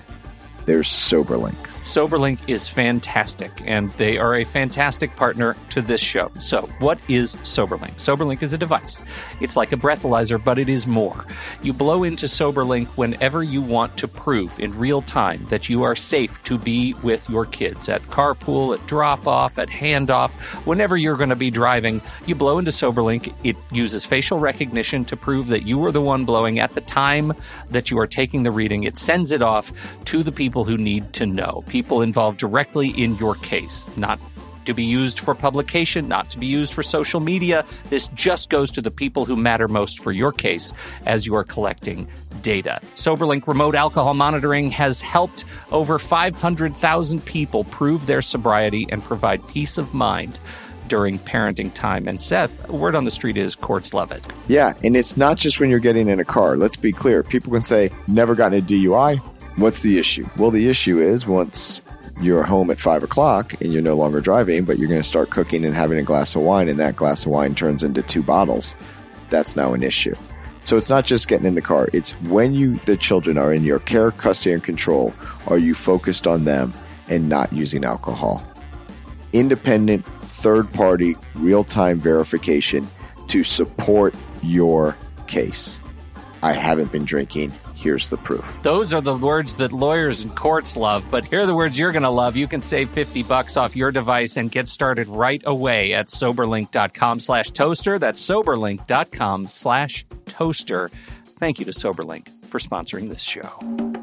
[0.64, 1.71] there's SoberLink.
[1.82, 6.30] SoberLink is fantastic, and they are a fantastic partner to this show.
[6.38, 7.96] So, what is SoberLink?
[7.96, 9.02] SoberLink is a device.
[9.40, 11.26] It's like a breathalyzer, but it is more.
[11.60, 15.96] You blow into SoberLink whenever you want to prove in real time that you are
[15.96, 20.30] safe to be with your kids at carpool, at drop off, at handoff,
[20.64, 22.00] whenever you're going to be driving.
[22.26, 23.34] You blow into SoberLink.
[23.42, 27.32] It uses facial recognition to prove that you were the one blowing at the time
[27.70, 28.84] that you are taking the reading.
[28.84, 29.72] It sends it off
[30.04, 34.20] to the people who need to know, people involved directly in your case, not
[34.66, 37.64] to be used for publication, not to be used for social media.
[37.88, 40.74] This just goes to the people who matter most for your case
[41.06, 42.06] as you are collecting
[42.42, 42.78] data.
[42.94, 49.78] SoberLink remote alcohol monitoring has helped over 500,000 people prove their sobriety and provide peace
[49.78, 50.38] of mind
[50.88, 52.06] during parenting time.
[52.06, 54.26] And Seth, word on the street is courts love it.
[54.46, 56.58] Yeah, and it's not just when you're getting in a car.
[56.58, 57.22] Let's be clear.
[57.22, 59.22] People can say, never gotten a DUI.
[59.56, 60.28] What's the issue?
[60.36, 61.80] Well, the issue is once
[62.20, 65.30] you're home at five o'clock and you're no longer driving, but you're going to start
[65.30, 68.22] cooking and having a glass of wine, and that glass of wine turns into two
[68.22, 68.74] bottles.
[69.28, 70.14] That's now an issue.
[70.64, 71.88] So it's not just getting in the car.
[71.92, 75.12] It's when you, the children, are in your care, custody, and control,
[75.48, 76.72] are you focused on them
[77.08, 78.42] and not using alcohol?
[79.32, 82.86] Independent, third party, real time verification
[83.28, 85.80] to support your case.
[86.42, 87.52] I haven't been drinking.
[87.82, 88.44] Here's the proof.
[88.62, 91.90] Those are the words that lawyers and courts love, but here are the words you're
[91.90, 92.36] going to love.
[92.36, 97.18] You can save 50 bucks off your device and get started right away at soberlink.com
[97.18, 97.98] slash toaster.
[97.98, 100.92] That's soberlink.com slash toaster.
[101.40, 104.01] Thank you to Soberlink for sponsoring this show.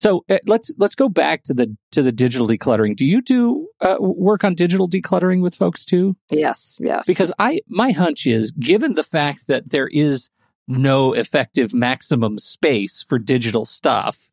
[0.00, 2.96] So uh, let's let's go back to the to the digital decluttering.
[2.96, 6.16] Do you do uh, work on digital decluttering with folks too?
[6.30, 7.06] Yes, yes.
[7.06, 10.30] Because I my hunch is given the fact that there is
[10.66, 14.30] no effective maximum space for digital stuff,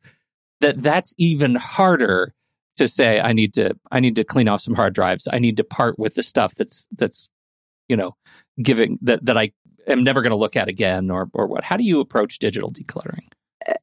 [0.62, 2.34] that that's even harder
[2.78, 5.28] to say I need to I need to clean off some hard drives.
[5.32, 7.28] I need to part with the stuff that's that's
[7.90, 8.16] you know
[8.62, 9.52] giving that that I
[9.86, 11.66] am never going to look at again or or what.
[11.66, 13.28] How do you approach digital decluttering?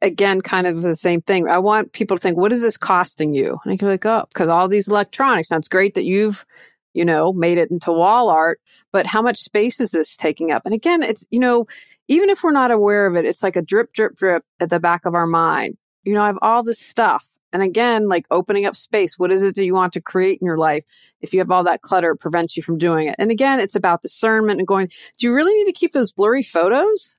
[0.03, 1.49] Again, kind of the same thing.
[1.49, 3.59] I want people to think, what is this costing you?
[3.65, 5.51] And I can like, oh, because all these electronics.
[5.51, 6.45] Now it's great that you've,
[6.93, 8.61] you know, made it into wall art,
[8.93, 10.63] but how much space is this taking up?
[10.65, 11.67] And again, it's, you know,
[12.09, 14.81] even if we're not aware of it, it's like a drip, drip, drip at the
[14.81, 15.77] back of our mind.
[16.05, 17.29] You know, I have all this stuff.
[17.53, 19.17] And again, like opening up space.
[19.17, 20.85] What is it that you want to create in your life?
[21.21, 23.15] If you have all that clutter, it prevents you from doing it.
[23.19, 26.43] And again, it's about discernment and going, do you really need to keep those blurry
[26.43, 27.14] photos?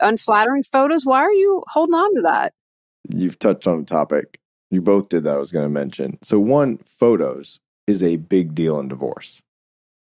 [0.00, 1.04] Unflattering photos.
[1.04, 2.52] Why are you holding on to that?
[3.08, 4.38] You've touched on a topic.
[4.70, 5.34] You both did that.
[5.34, 6.18] I was going to mention.
[6.22, 9.40] So, one, photos is a big deal in divorce.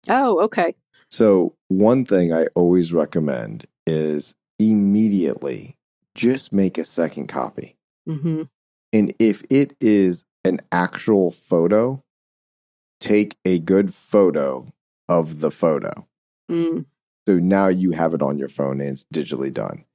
[0.08, 0.76] Oh, okay.
[1.10, 5.78] So, one thing I always recommend is immediately
[6.14, 7.76] just make a second copy.
[8.08, 8.44] Mm-hmm.
[8.94, 12.04] And if it is an actual photo,
[13.00, 14.68] take a good photo
[15.10, 16.08] of the photo.
[16.50, 16.86] Mm.
[17.28, 19.86] So now you have it on your phone and it's digitally done.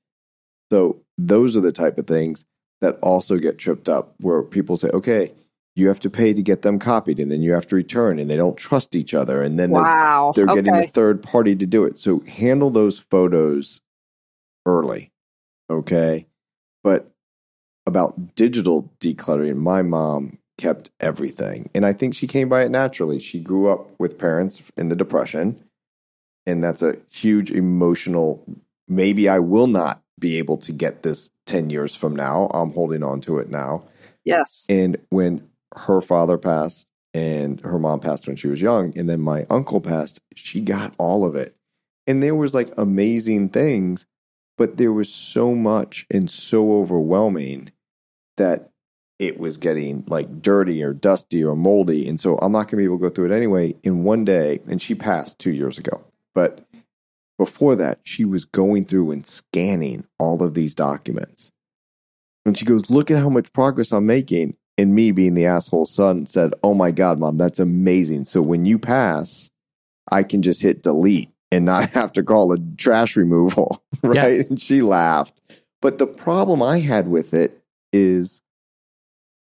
[0.70, 2.44] So those are the type of things
[2.80, 5.32] that also get tripped up where people say, okay,
[5.74, 8.30] you have to pay to get them copied and then you have to return and
[8.30, 10.32] they don't trust each other and then wow.
[10.34, 10.62] they're, they're okay.
[10.62, 11.98] getting a third party to do it.
[11.98, 13.80] So handle those photos
[14.64, 15.12] early.
[15.68, 16.26] Okay.
[16.82, 17.10] But
[17.86, 21.68] about digital decluttering, my mom kept everything.
[21.74, 23.18] And I think she came by it naturally.
[23.18, 25.62] She grew up with parents in the Depression
[26.46, 28.44] and that's a huge emotional
[28.88, 32.46] maybe i will not be able to get this 10 years from now.
[32.52, 33.84] I'm holding on to it now.
[34.24, 34.66] Yes.
[34.68, 39.20] And when her father passed and her mom passed when she was young and then
[39.20, 41.54] my uncle passed she got all of it.
[42.06, 44.06] And there was like amazing things
[44.58, 47.70] but there was so much and so overwhelming
[48.38, 48.70] that
[49.18, 52.08] it was getting like dirty or dusty or moldy.
[52.08, 53.74] And so i'm not going to be able to go through it anyway.
[53.82, 56.04] In one day and she passed two years ago
[56.36, 56.60] but
[57.38, 61.50] before that, she was going through and scanning all of these documents.
[62.44, 64.54] And she goes, Look at how much progress I'm making.
[64.78, 68.26] And me, being the asshole son, said, Oh my God, mom, that's amazing.
[68.26, 69.50] So when you pass,
[70.12, 73.82] I can just hit delete and not have to call a trash removal.
[74.02, 74.34] Right.
[74.34, 74.50] Yes.
[74.50, 75.40] And she laughed.
[75.80, 77.62] But the problem I had with it
[77.94, 78.42] is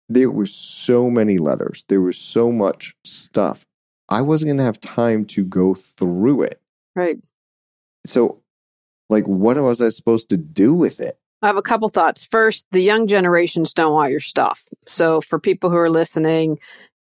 [0.07, 3.65] there were so many letters, there was so much stuff.
[4.07, 6.61] I wasn't going to have time to go through it.
[6.95, 7.17] Right.
[8.05, 8.41] So,
[9.09, 11.17] like, what was I supposed to do with it?
[11.41, 12.25] I have a couple thoughts.
[12.25, 14.63] First, the young generations don't want your stuff.
[14.87, 16.59] So, for people who are listening,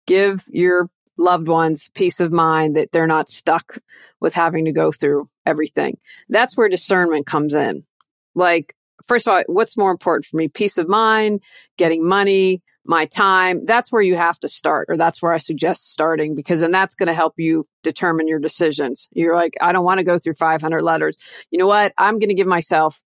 [0.08, 3.78] give your loved ones peace of mind that they're not stuck
[4.20, 5.98] with having to go through everything.
[6.30, 7.86] That's where discernment comes in.
[8.34, 8.76] Like,
[9.08, 10.48] first of all, what's more important for me?
[10.48, 11.44] Peace of mind,
[11.78, 13.66] getting money, my time.
[13.66, 16.96] That's where you have to start, or that's where I suggest starting because then that's
[16.96, 19.08] going to help you determine your decisions.
[19.14, 21.16] You're like, I don't want to go through 500 letters.
[21.52, 21.94] You know what?
[21.98, 23.02] I'm going to give myself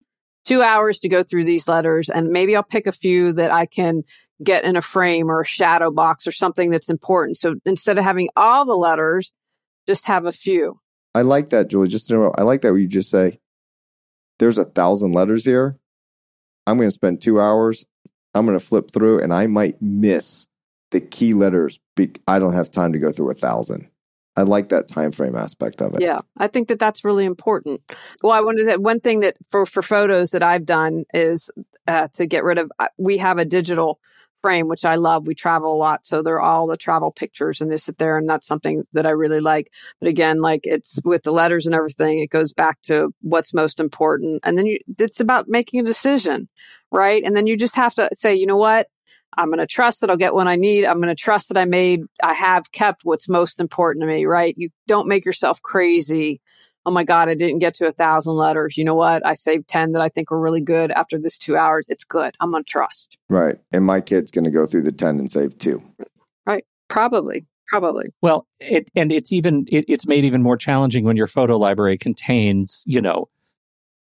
[0.46, 3.66] two hours to go through these letters and maybe I'll pick a few that I
[3.66, 4.04] can
[4.42, 7.38] get in a frame or a shadow box or something that's important.
[7.38, 9.34] So instead of having all the letters,
[9.88, 10.80] just have a few.
[11.14, 11.90] I like that, Julie.
[11.90, 13.40] Just know, I like that you just say,
[14.40, 15.78] there's a thousand letters here.
[16.66, 17.86] I'm going to spend two hours
[18.38, 20.48] I'm going to flip through and I might miss
[20.92, 21.80] the key letters.
[21.96, 23.90] Be- I don't have time to go through a thousand.
[24.38, 26.02] I like that time frame aspect of it.
[26.02, 27.82] Yeah, I think that that's really important.
[28.22, 31.50] Well, I wanted to one thing that for for photos that I've done is
[31.88, 32.72] uh, to get rid of.
[32.98, 34.00] We have a digital
[34.44, 35.26] frame which I love.
[35.26, 38.30] We travel a lot, so they're all the travel pictures and they sit there, and
[38.30, 39.72] that's something that I really like.
[40.00, 43.80] But again, like it's with the letters and everything, it goes back to what's most
[43.80, 46.48] important, and then you, it's about making a decision
[46.92, 47.24] right?
[47.24, 48.88] And then you just have to say, you know what?
[49.38, 50.86] I'm going to trust that I'll get what I need.
[50.86, 54.26] I'm going to trust that I made, I have kept what's most important to me,
[54.26, 54.56] right?
[54.58, 56.42] You don't make yourself crazy.
[56.86, 58.78] Oh my God, I didn't get to a thousand letters.
[58.78, 59.26] You know what?
[59.26, 61.86] I saved 10 that I think were really good after this two hours.
[61.90, 62.34] It's good.
[62.40, 63.18] I'm going to trust.
[63.30, 63.58] Right.
[63.72, 65.84] And my kid's going to go through the 10 and save two.
[66.46, 66.66] Right.
[66.88, 67.46] Probably.
[67.68, 68.14] Probably.
[68.22, 71.98] Well, it, and it's even, it, it's made even more challenging when your photo library
[71.98, 73.28] contains, you know,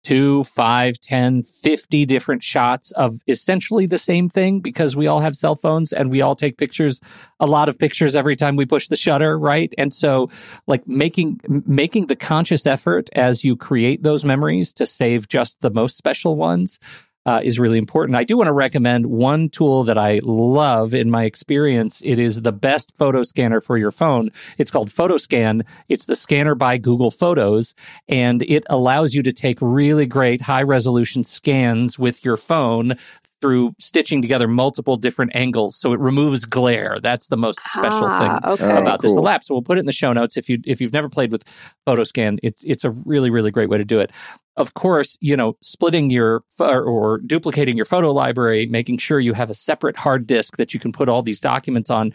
[0.03, 5.35] two, five, ten, fifty different shots of essentially the same thing because we all have
[5.35, 7.01] cell phones and we all take pictures,
[7.39, 9.73] a lot of pictures every time we push the shutter, right?
[9.77, 10.29] And so
[10.67, 15.69] like making making the conscious effort as you create those memories to save just the
[15.69, 16.79] most special ones.
[17.25, 18.15] Uh, is really important.
[18.15, 22.01] I do want to recommend one tool that I love in my experience.
[22.03, 24.31] It is the best photo scanner for your phone.
[24.57, 25.63] It's called PhotoScan.
[25.89, 27.75] It's the scanner by Google Photos,
[28.07, 32.97] and it allows you to take really great high resolution scans with your phone
[33.41, 38.19] through stitching together multiple different angles so it removes glare that's the most special Ah,
[38.19, 38.63] thing okay.
[38.65, 39.23] Oh, about this cool.
[39.23, 41.31] lab so we'll put it in the show notes if you if you've never played
[41.31, 41.43] with
[41.87, 44.11] photoscan it's it's a really really great way to do it
[44.57, 49.33] of course you know splitting your or, or duplicating your photo library making sure you
[49.33, 52.13] have a separate hard disk that you can put all these documents on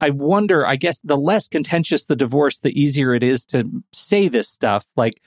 [0.00, 4.28] I wonder, I guess the less contentious the divorce, the easier it is to say
[4.28, 4.84] this stuff.
[4.96, 5.22] Like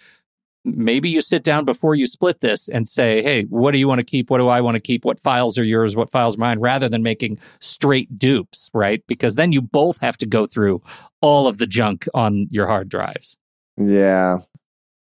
[0.76, 4.00] maybe you sit down before you split this and say, hey, what do you want
[4.00, 4.30] to keep?
[4.30, 5.06] What do I want to keep?
[5.06, 5.96] What files are yours?
[5.96, 6.60] What files are mine?
[6.60, 9.04] Rather than making straight dupes, right?
[9.08, 10.82] Because then you both have to go through
[11.22, 13.38] all of the junk on your hard drives.
[13.78, 14.40] Yeah,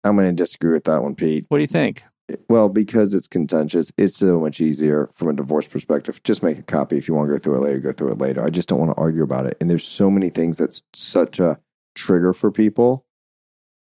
[0.04, 1.45] I'm going to disagree with that one, Pete.
[1.49, 2.04] What do you think?
[2.49, 6.23] Well, because it's contentious, it's so much easier from a divorce perspective.
[6.23, 6.97] Just make a copy.
[6.97, 8.43] If you want to go through it later, go through it later.
[8.43, 9.58] I just don't want to argue about it.
[9.60, 11.60] And there's so many things that's such a
[11.95, 13.06] trigger for people.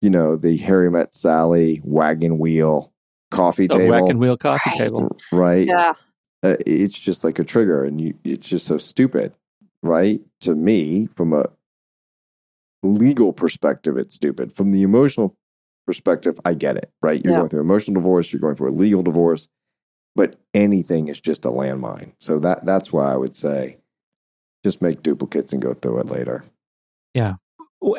[0.08, 2.94] You know, the Harry Met Sally wagon wheel
[3.30, 4.78] coffee The table, wagon wheel coffee Right.
[4.78, 5.18] table.
[5.34, 5.68] right?
[5.68, 5.92] Yeah.
[6.44, 9.34] uh, it's just like a trigger and you it's just so stupid
[9.84, 11.44] right to me from a
[12.84, 15.36] legal perspective it's stupid from the emotional
[15.86, 17.40] perspective i get it right you're Yeah.
[17.40, 19.50] going through emotional divorce you're going through a legal divorce
[20.16, 23.76] but anything is just a landmine so that that's why i would say
[24.64, 26.46] just make duplicates and go through it later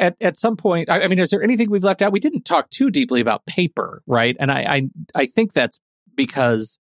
[0.00, 2.12] at at some point I, I mean is there anything we've left out?
[2.12, 4.36] We didn't talk too deeply about paper right?
[4.38, 4.82] And i i,
[5.14, 5.80] I think that's
[6.14, 6.78] because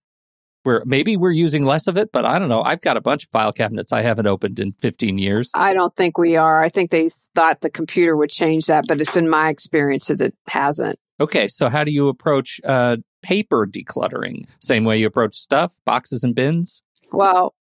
[0.64, 2.62] we're maybe we're using less of it but i don't know.
[2.62, 5.50] I've got a bunch of file cabinets i haven't opened in 15 years.
[5.54, 6.62] I don't think we are.
[6.62, 10.20] I think they thought the computer would change that, but it's been my experience that
[10.20, 10.98] it hasn't.
[11.20, 14.46] okay so how do you approach uh paper decluttering?
[14.60, 16.82] Same way you approach stuff boxes and bins?
[17.12, 17.54] Well,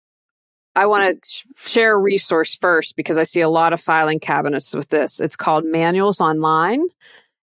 [0.78, 4.20] I want to sh- share a resource first because I see a lot of filing
[4.20, 5.20] cabinets with this.
[5.20, 6.84] It's called Manuals Online.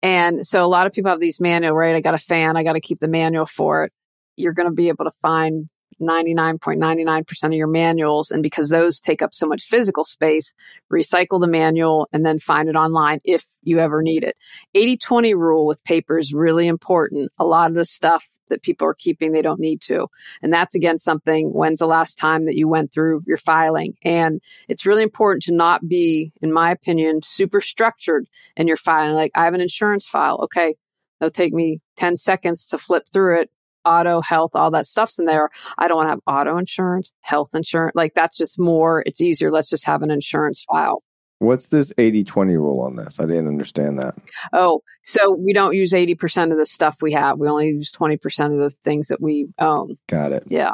[0.00, 1.96] And so a lot of people have these manual, right?
[1.96, 3.92] I got a fan, I got to keep the manual for it.
[4.36, 5.68] You're going to be able to find
[6.00, 8.30] 99.99% of your manuals.
[8.30, 10.54] And because those take up so much physical space,
[10.92, 14.36] recycle the manual and then find it online if you ever need it.
[14.74, 17.32] 80 20 rule with paper is really important.
[17.40, 20.06] A lot of the stuff that people are keeping, they don't need to.
[20.42, 23.96] And that's again something, when's the last time that you went through your filing?
[24.02, 29.14] And it's really important to not be, in my opinion, super structured in your filing.
[29.14, 30.40] Like I have an insurance file.
[30.44, 30.76] Okay.
[31.20, 33.50] It'll take me 10 seconds to flip through it.
[33.85, 35.48] Auto, health, all that stuff's in there.
[35.78, 37.92] I don't want to have auto insurance, health insurance.
[37.94, 39.52] Like that's just more, it's easier.
[39.52, 41.04] Let's just have an insurance file.
[41.38, 44.14] What's this 80-20 rule on this i didn't understand that
[44.53, 47.38] Oh, so we don't use 80% of the stuff we have.
[47.40, 49.96] We only use 20% of the things that we own.
[50.09, 50.72] got it Yeah.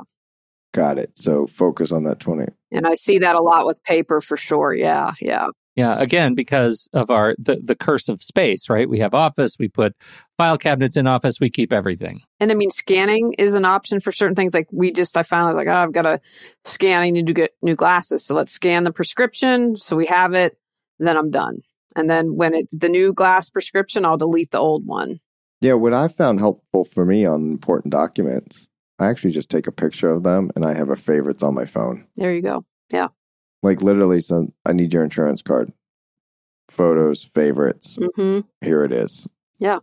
[0.72, 4.20] got it so focus on that 20 And I see that a lot with paper
[4.20, 4.72] for sure.
[4.74, 5.12] Yeah.
[5.20, 5.46] Yeah.
[5.74, 8.88] Yeah, again, because of our the, the curse of space, right?
[8.88, 9.94] We have office, we put
[10.36, 12.22] file cabinets in office, we keep everything.
[12.40, 14.52] And I mean, scanning is an option for certain things.
[14.52, 16.20] Like we just, I finally like, oh, I've got to
[16.64, 17.00] scan.
[17.00, 18.24] I need to get new glasses.
[18.24, 19.76] So let's scan the prescription.
[19.76, 20.58] So we have it.
[20.98, 21.58] Then I'm done.
[21.96, 25.20] And then when it's the new glass prescription, I'll delete the old one.
[25.62, 29.72] Yeah, what I found helpful for me on important documents, I actually just take a
[29.72, 32.06] picture of them and I have a favorites on my phone.
[32.16, 32.64] There you go.
[33.62, 35.72] Like literally, so I need your insurance card,
[36.68, 37.98] photos, favorites.
[38.16, 39.28] hmm Here it is.
[39.58, 39.78] Yeah.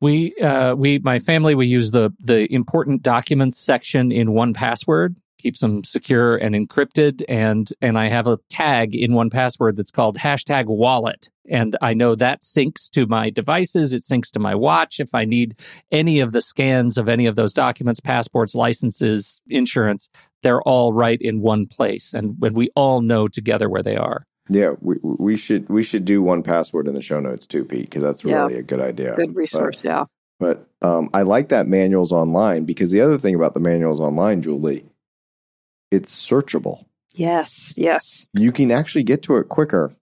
[0.00, 5.60] We uh we my family we use the the important documents section in 1Password keeps
[5.60, 10.66] them secure and encrypted and and I have a tag in 1Password that's called hashtag
[10.66, 15.14] wallet and I know that syncs to my devices it syncs to my watch if
[15.14, 15.58] I need
[15.90, 20.08] any of the scans of any of those documents passports licenses insurance
[20.42, 24.24] they're all right in one place and when we all know together where they are
[24.48, 28.02] Yeah, we we should we should do 1Password in the show notes too, Pete, because
[28.02, 28.42] that's Yeah.
[28.44, 29.14] really a good idea.
[29.16, 29.78] Good resource.
[29.84, 30.04] yeah.
[30.40, 34.42] But um, I like that manuals online because the other thing about the manuals online,
[34.42, 34.84] Julie,
[35.92, 36.86] it's searchable.
[37.14, 37.74] Yes.
[37.76, 38.26] Yes.
[38.32, 39.94] You can actually get to it quicker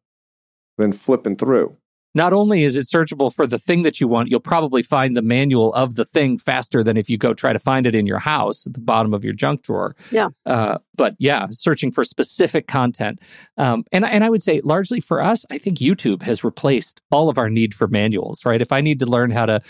[0.79, 1.77] than flipping through.
[2.15, 5.23] not only is it searchable for the thing that you want, you'll probably find the
[5.23, 8.19] manual of the thing faster than if you go try to find it in your
[8.19, 9.95] house at the bottom of your junk drawer.
[10.11, 10.29] Yeah.
[10.45, 13.21] Uh, but yeah, searching for specific content.
[13.57, 17.29] Um, and, and I would say largely for us, I think YouTube has replaced all
[17.29, 18.61] of our need for manuals, right?
[18.61, 19.61] If I need to learn how to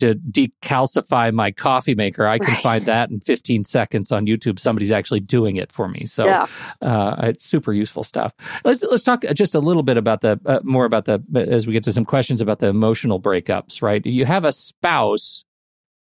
[0.00, 2.62] to decalcify my coffee maker, I can Right.
[2.62, 4.58] find that in 15 seconds on YouTube.
[4.58, 6.04] Somebody's actually doing it for me.
[6.06, 6.46] So yeah.
[6.82, 8.34] uh, it's super useful stuff.
[8.64, 11.72] Let's let's talk just a little bit about the uh, more about the as we
[11.72, 13.80] get to some questions about the emotional breakups.
[13.82, 15.44] Right, you have a spouse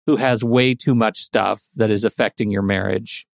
[0.06, 3.26] who has way too much stuff that is affecting your marriage.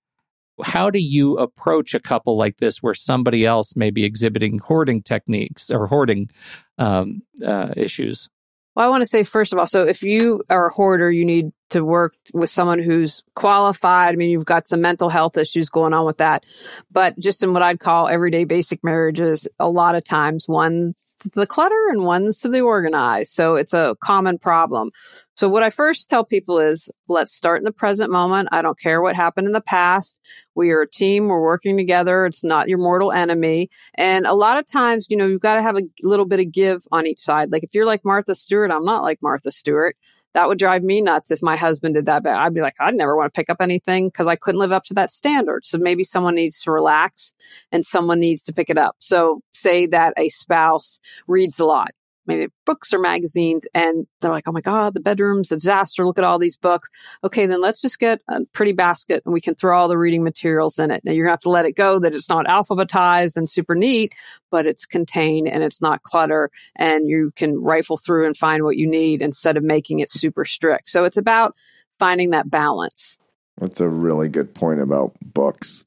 [0.62, 5.02] How do you approach a couple like this where somebody else may be exhibiting hoarding
[5.02, 6.30] techniques or hoarding
[6.78, 8.28] um, uh, issues?
[8.76, 11.24] Well, I want to say, first of all, so if you are a hoarder, you
[11.24, 14.12] need to work with someone who's qualified.
[14.12, 16.44] I mean, you've got some mental health issues going on with that.
[16.92, 21.30] But just in what I'd call everyday basic marriages, a lot of times one to
[21.30, 23.32] the clutter and one's to the organized.
[23.32, 24.90] So it's a common problem.
[25.34, 28.48] So what I first tell people is let's start in the present moment.
[28.52, 30.18] I don't care what happened in the past.
[30.54, 31.28] We are a team.
[31.28, 32.24] We're working together.
[32.24, 33.68] It's not your mortal enemy.
[33.96, 36.52] And a lot of times, you know, you've got to have a little bit of
[36.52, 37.52] give on each side.
[37.52, 39.96] Like if you're like Martha Stewart, I'm not like Martha Stewart
[40.36, 42.22] that would drive me nuts if my husband did that.
[42.22, 44.70] But I'd be like, I'd never want to pick up anything because I couldn't live
[44.70, 45.64] up to that standard.
[45.64, 47.32] So maybe someone needs to relax
[47.72, 48.96] and someone needs to pick it up.
[48.98, 51.92] So say that a spouse reads a lot
[52.26, 56.04] maybe books or magazines and they're like oh my god the bedroom's a disaster.
[56.04, 56.88] Look at all these books.
[57.24, 60.22] Okay then let's just get a pretty basket and we can throw all the reading
[60.22, 61.04] materials in it.
[61.04, 64.14] Now you're gonna have to let it go that it's not alphabetized and super neat
[64.50, 68.76] but it's contained and it's not clutter and you can rifle through and find what
[68.76, 70.88] you need instead of making it super strict.
[70.88, 71.54] So it's about
[71.98, 73.16] finding that balance.
[73.58, 75.84] That's a really good point about books.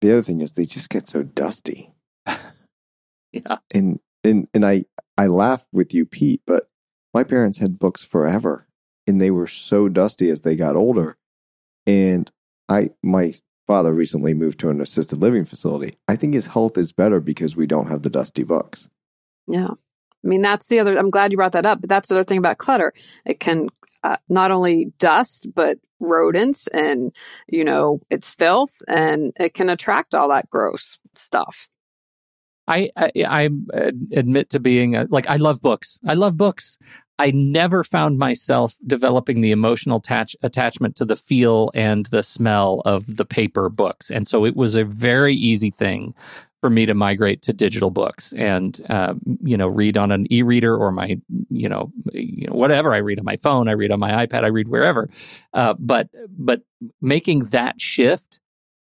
[0.00, 1.92] The other thing is they just get so dusty.
[3.30, 3.58] Yeah.
[3.74, 4.84] And and and I
[5.16, 6.68] I laugh with you, Pete, but
[7.14, 8.66] my parents had books forever,
[9.06, 11.16] and they were so dusty as they got older.
[11.86, 12.30] And
[12.68, 13.34] I my
[13.68, 15.96] father recently moved to an assisted living facility.
[16.08, 18.88] I think his health is better because we don't have the dusty books.
[19.46, 19.68] Yeah.
[20.24, 22.24] I mean, that's the other, I'm glad you brought that up, but that's the other
[22.24, 22.92] thing about clutter.
[23.24, 23.68] It can
[24.02, 27.14] uh, not only dust, but rodents and,
[27.46, 31.68] you know, it's filth and it can attract all that gross stuff.
[32.68, 33.48] I, I, I
[34.12, 35.98] admit to being a, like I love books.
[36.06, 36.78] I love books.
[37.18, 42.80] I never found myself developing the emotional attach, attachment to the feel and the smell
[42.84, 46.14] of the paper books, and so it was a very easy thing
[46.60, 50.76] for me to migrate to digital books and uh, you know read on an e-reader
[50.76, 51.16] or my
[51.50, 54.44] you know, you know whatever I read on my phone, I read on my iPad,
[54.44, 55.08] I read wherever.
[55.54, 56.62] Uh, but but
[57.00, 58.40] making that shift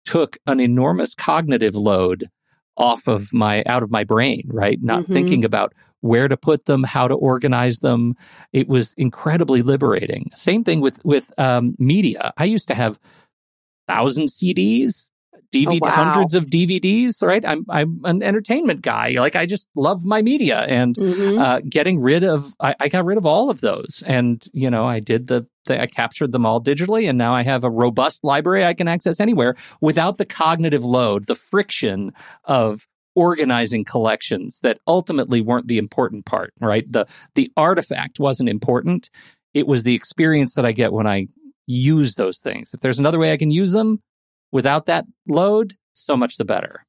[0.04, 2.28] took an enormous cognitive load
[2.76, 4.78] off of my out of my brain right?
[4.82, 5.12] Not mm-hmm.
[5.12, 8.16] thinking about where to put them how to organize them.
[8.52, 10.30] It was incredibly liberating.
[10.34, 12.32] Same thing with with um, media.
[12.36, 12.98] I used to have
[13.88, 15.10] thousand cds
[15.52, 15.90] DVD, oh, wow.
[15.90, 17.44] hundreds of DVDs, right?
[17.44, 19.10] I'm I'm an entertainment guy.
[19.10, 21.38] Like I just love my media, and mm-hmm.
[21.38, 24.86] uh, getting rid of I, I, got rid of all of those, and you know
[24.86, 28.22] I did the, the I captured them all digitally, and now I have a robust
[28.22, 32.12] library I can access anywhere without the cognitive load, the friction
[32.44, 32.86] of
[33.16, 36.52] organizing collections that ultimately weren't the important part.
[36.60, 36.90] Right?
[36.90, 39.10] the The artifact wasn't important.
[39.52, 41.26] It was the experience that I get when I
[41.66, 42.72] use those things.
[42.72, 44.00] If there's another way I can use them,
[44.52, 46.86] without that load, so much the better.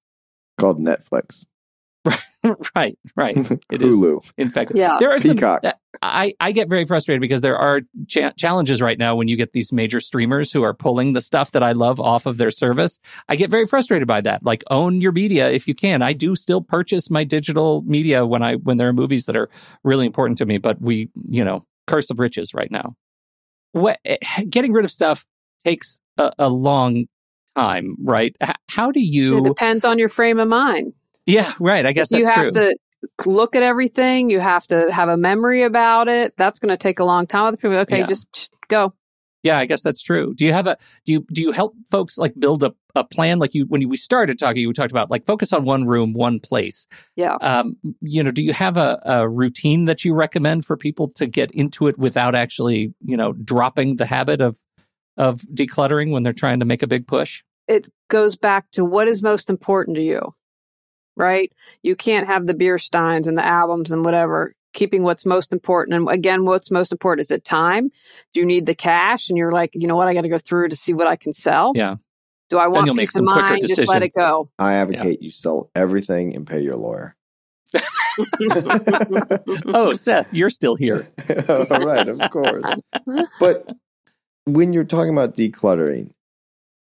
[0.58, 1.46] Called Netflix.
[2.76, 3.38] right, right.
[3.72, 4.24] It Hulu.
[4.24, 4.98] Is, in fact, yeah.
[5.00, 5.64] there are Peacock.
[5.64, 9.36] Some, I, I get very frustrated because there are cha- challenges right now when you
[9.36, 12.50] get these major streamers who are pulling the stuff that I love off of their
[12.50, 13.00] service.
[13.30, 14.44] I get very frustrated by that.
[14.44, 16.02] Like own your media if you can.
[16.02, 19.50] I do still purchase my digital media when I when there are movies that are
[19.84, 22.96] really important to me, but we, you know, curse of riches right now.
[23.74, 24.18] What, eh,
[24.50, 25.26] getting rid of stuff
[25.64, 27.06] takes a, a long
[27.56, 28.36] time, right?
[28.70, 29.38] How do you?
[29.38, 30.94] It depends on your frame of mind.
[31.26, 31.86] Yeah, right.
[31.86, 32.52] I guess you have true.
[32.52, 32.78] to
[33.26, 34.30] look at everything.
[34.30, 36.36] You have to have a memory about it.
[36.38, 37.46] That's going to take a long time.
[37.46, 38.08] Other people, okay, yeah.
[38.08, 38.94] just go.
[39.44, 40.36] Yeah, I guess that's true.
[40.36, 43.40] Do you have a do you do you help folks like build a, a plan
[43.40, 46.40] like you when we started talking we talked about like focus on one room, one
[46.40, 46.86] place.
[47.16, 47.38] Yeah.
[47.42, 51.26] Um, you know, do you have a, a routine that you recommend for people to
[51.26, 54.60] get into it without actually, you know, dropping the habit of
[55.18, 57.44] of decluttering when they're trying to make a big push?
[57.68, 60.34] It goes back to what is most important to you,
[61.16, 61.52] right?
[61.84, 64.54] You can't have the beer steins and the albums and whatever.
[64.74, 65.96] Keeping what's most important.
[65.96, 67.26] And again, what's most important?
[67.26, 67.90] Is it time?
[68.34, 69.28] Do you need the cash?
[69.28, 70.08] And you're like, you know what?
[70.08, 71.74] I got to go through to see what I can sell.
[71.76, 71.98] Yeah.
[72.50, 73.64] Do I want peace of mind?
[73.68, 74.50] Just let it go.
[74.60, 75.26] I advocate yeah.
[75.26, 77.16] you sell everything and pay your lawyer.
[79.68, 81.08] oh, Seth, you're still here.
[81.50, 82.66] All right, of course.
[83.40, 83.70] But
[84.46, 86.12] when you're talking about decluttering,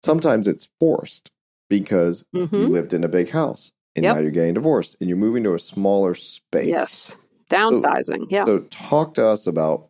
[0.03, 1.29] sometimes it's forced
[1.69, 2.55] because mm-hmm.
[2.55, 4.15] you lived in a big house and yep.
[4.15, 6.67] now you're getting divorced and you're moving to a smaller space.
[6.67, 7.17] Yes.
[7.49, 8.21] Downsizing.
[8.21, 8.45] So, yeah.
[8.45, 9.89] So talk to us about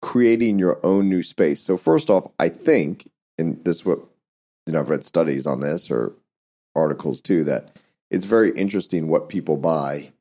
[0.00, 1.60] creating your own new space.
[1.60, 4.00] So first off, I think, and this what
[4.66, 6.12] you know, I've read studies on this or
[6.76, 7.70] articles too, that
[8.10, 10.12] it's very interesting what people buy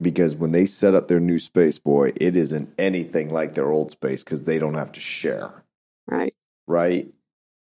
[0.00, 3.90] because when they set up their new space, boy, it isn't anything like their old
[3.90, 5.61] space because they don't have to share.
[6.06, 6.34] Right.
[6.66, 7.08] Right.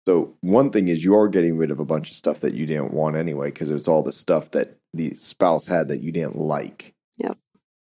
[0.09, 2.67] So one thing is you are getting rid of a bunch of stuff that you
[2.67, 6.37] didn't want anyway because it's all the stuff that the spouse had that you didn't
[6.37, 6.95] like.
[7.19, 7.39] Yep.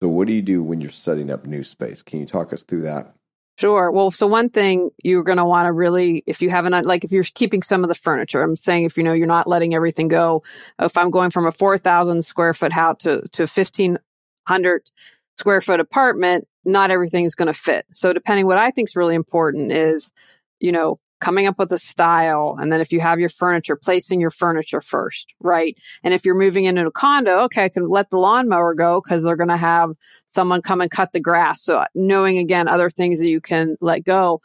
[0.01, 2.01] So what do you do when you're setting up new space?
[2.01, 3.13] Can you talk us through that?
[3.57, 3.89] Sure.
[3.89, 7.11] Well, so one thing you're going to want to really, if you haven't, like if
[7.11, 10.07] you're keeping some of the furniture, I'm saying if you know you're not letting everything
[10.07, 10.43] go,
[10.79, 14.91] if I'm going from a 4,000 square foot house to, to a 1,500
[15.37, 17.85] square foot apartment, not everything is going to fit.
[17.91, 20.11] So depending, what I think is really important is,
[20.59, 24.21] you know, coming up with a style and then if you have your furniture placing
[24.21, 25.77] your furniture first right?
[26.03, 29.23] And if you're moving into a condo okay i can let the lawnmower go because
[29.23, 29.91] they're going to have
[30.27, 31.63] someone come and cut the grass.
[31.63, 34.41] So knowing again other things that you can let go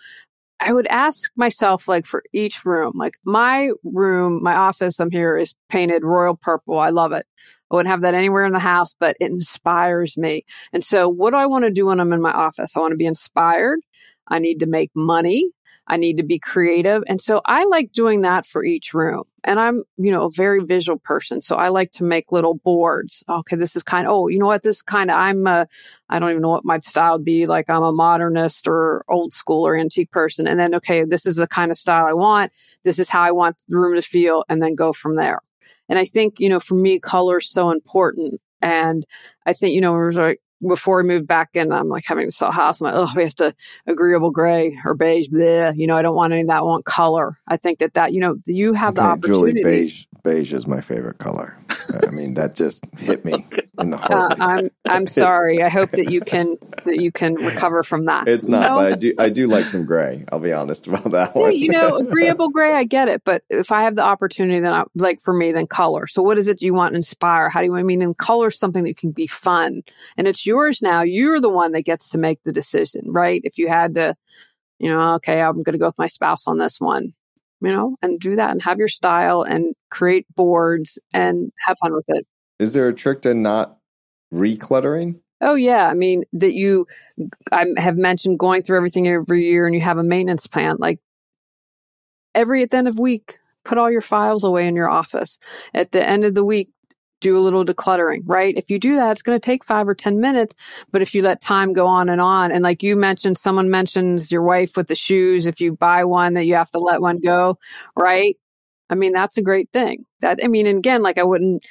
[0.61, 5.36] i would ask myself like for each room like my room my office i'm here
[5.36, 6.78] is painted royal purple.
[6.78, 7.26] I love it
[7.73, 10.45] I wouldn't have that anywhere in the house, but it inspires me.
[10.73, 12.77] And so, what do I want to do when I'm in my office?
[12.77, 13.81] I want to be inspired.
[14.29, 15.51] I need to make money.
[15.87, 17.03] I need to be creative.
[17.09, 19.25] And so I like doing that for each room.
[19.43, 21.41] And I'm, you know, a very visual person.
[21.41, 23.25] So I like to make little boards.
[23.29, 24.62] Okay, this is kind of, oh, you know what?
[24.62, 25.66] This kind of, I'm a,
[26.09, 27.47] I don't even know what my style would be.
[27.47, 30.47] Like I'm a modernist or old school or antique person.
[30.47, 32.53] And then, okay, this is the kind of style I want.
[32.85, 34.45] This is how I want the room to feel.
[34.49, 35.41] And then go from there.
[35.89, 38.41] And I think, you know, for me, color is so important.
[38.61, 39.05] And
[39.47, 42.28] I think, you know, it was like, before we moved back in, I'm like having
[42.28, 42.80] to sell a house.
[42.80, 43.53] I'm like, oh, we have to
[43.89, 45.28] agreeable gray or beige.
[45.28, 45.76] Bleh.
[45.76, 46.59] You know, I don't want any of that.
[46.59, 47.37] I want color.
[47.49, 49.61] I think that that, you know, you have okay, the opportunity.
[49.61, 51.59] Julie, beige, beige is my favorite color.
[52.07, 53.45] I mean, that just hit me
[53.78, 54.32] in the heart.
[54.32, 55.62] Uh, I'm I'm sorry.
[55.62, 58.28] I hope that you can that you can recover from that.
[58.28, 58.76] It's not, no?
[58.76, 60.24] but I do I do like some gray.
[60.30, 61.53] I'll be honest about that one.
[61.53, 63.22] Yeah, you know, agreeable gray, I get it.
[63.24, 66.07] But if I have the opportunity, then I like for me, then color.
[66.07, 67.49] So what is it you want to inspire?
[67.49, 68.03] How do you I mean?
[68.03, 69.82] And color something that can be fun,
[70.16, 71.03] and it's yours now.
[71.03, 73.40] You're the one that gets to make the decision, right?
[73.45, 74.14] If you had to,
[74.78, 77.14] you know, okay, I'm going to go with my spouse on this one
[77.62, 81.94] you know, and do that and have your style and create boards and have fun
[81.94, 82.26] with it.
[82.58, 83.78] Is there a trick to not
[84.32, 85.20] recluttering?
[85.40, 86.86] Oh yeah, I mean that you
[87.50, 91.00] I have mentioned going through everything every year and you have a maintenance plan like
[92.34, 95.38] every at the end of week put all your files away in your office.
[95.74, 96.70] At the end of the week
[97.23, 98.55] do a little decluttering, right?
[98.57, 100.55] If you do that, it's going to take five or 10 minutes.
[100.91, 104.31] But if you let time go on and on, and like you mentioned, someone mentions
[104.31, 107.20] your wife with the shoes, if you buy one that you have to let one
[107.20, 107.59] go,
[107.97, 108.37] right?
[108.91, 110.05] I mean, that's a great thing.
[110.20, 111.64] That, I mean, again, like I wouldn't,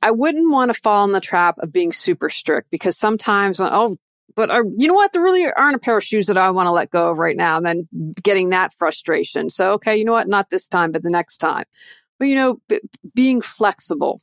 [0.00, 3.68] I wouldn't want to fall in the trap of being super strict because sometimes, uh,
[3.70, 3.96] oh,
[4.36, 5.12] but you know what?
[5.12, 7.36] There really aren't a pair of shoes that I want to let go of right
[7.36, 7.56] now.
[7.56, 7.88] And then
[8.22, 9.48] getting that frustration.
[9.48, 10.28] So, okay, you know what?
[10.28, 11.64] Not this time, but the next time.
[12.18, 12.80] But, you know, b-
[13.14, 14.20] being flexible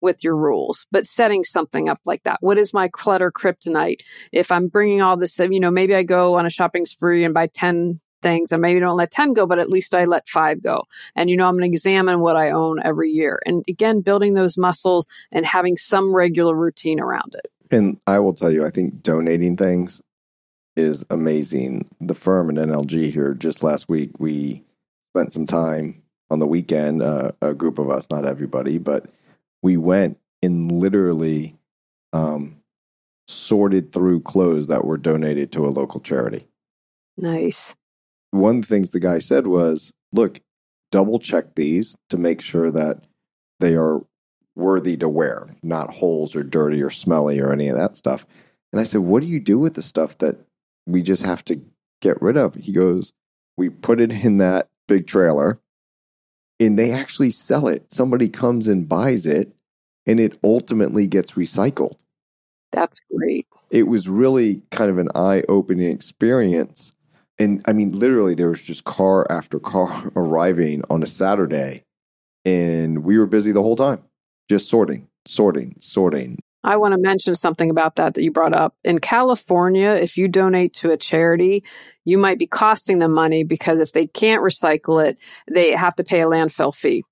[0.00, 2.38] with your rules, but setting something up like that.
[2.40, 4.02] What is my clutter kryptonite?
[4.32, 7.34] If I'm bringing all this, you know, maybe I go on a shopping spree and
[7.34, 10.62] buy 10 things and maybe don't let 10 go, but at least I let five
[10.62, 10.84] go.
[11.16, 13.40] And, you know, I'm going to examine what I own every year.
[13.46, 17.50] And again, building those muscles and having some regular routine around it.
[17.70, 20.02] And I will tell you, I think donating things
[20.76, 21.88] is amazing.
[22.00, 24.64] The firm at NLG here just last week, we
[25.14, 29.06] spent some time on the weekend, uh, a group of us, not everybody, but
[29.62, 31.56] we went and literally
[32.12, 32.56] um,
[33.28, 36.46] sorted through clothes that were donated to a local charity.
[37.16, 37.74] Nice.
[38.30, 40.40] One of the things the guy said was, look,
[40.92, 43.04] double check these to make sure that
[43.60, 44.00] they are
[44.56, 48.26] worthy to wear, not holes or dirty or smelly or any of that stuff.
[48.72, 50.36] And I said, what do you do with the stuff that
[50.86, 51.60] we just have to
[52.00, 52.54] get rid of?
[52.54, 53.12] He goes,
[53.56, 55.60] we put it in that big trailer
[56.60, 57.90] and they actually sell it.
[57.90, 59.52] Somebody comes and buys it
[60.06, 61.96] and it ultimately gets recycled.
[62.72, 63.46] That's great.
[63.70, 66.92] It was really kind of an eye opening experience.
[67.38, 71.84] And I mean, literally, there was just car after car arriving on a Saturday,
[72.44, 74.02] and we were busy the whole time,
[74.48, 76.38] just sorting, sorting, sorting.
[76.62, 78.74] I want to mention something about that that you brought up.
[78.84, 81.64] In California, if you donate to a charity,
[82.04, 85.18] you might be costing them money because if they can't recycle it,
[85.50, 87.02] they have to pay a landfill fee.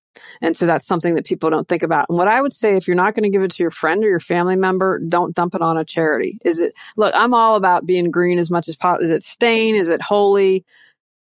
[0.40, 2.06] And so that's something that people don't think about.
[2.08, 4.04] And what I would say, if you're not going to give it to your friend
[4.04, 6.38] or your family member, don't dump it on a charity.
[6.44, 9.04] Is it, look, I'm all about being green as much as possible.
[9.04, 9.76] Is it stain?
[9.76, 10.64] Is it holy?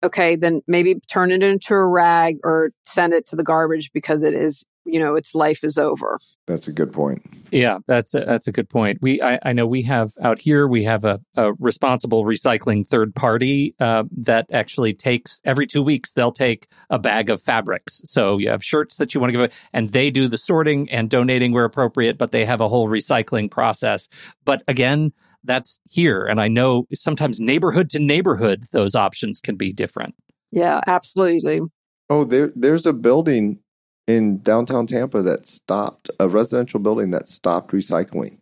[0.03, 4.23] Okay, then maybe turn it into a rag or send it to the garbage because
[4.23, 8.19] it is you know its life is over that's a good point yeah that's a,
[8.21, 11.19] that's a good point we I, I know we have out here we have a,
[11.35, 16.99] a responsible recycling third party uh, that actually takes every two weeks they'll take a
[16.99, 20.09] bag of fabrics so you have shirts that you want to give away and they
[20.09, 24.07] do the sorting and donating where appropriate but they have a whole recycling process
[24.43, 25.11] but again
[25.45, 26.25] that's here.
[26.25, 30.15] And I know sometimes neighborhood to neighborhood, those options can be different.
[30.51, 31.61] Yeah, absolutely.
[32.09, 33.59] Oh, there there's a building
[34.07, 38.37] in downtown Tampa that stopped a residential building that stopped recycling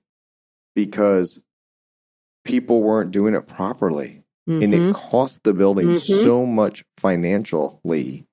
[0.76, 1.42] because
[2.44, 4.24] people weren't doing it properly.
[4.50, 4.62] Mm-hmm.
[4.64, 4.92] And it mm-hmm.
[4.92, 6.24] cost the building mm-hmm.
[6.24, 8.26] so much financially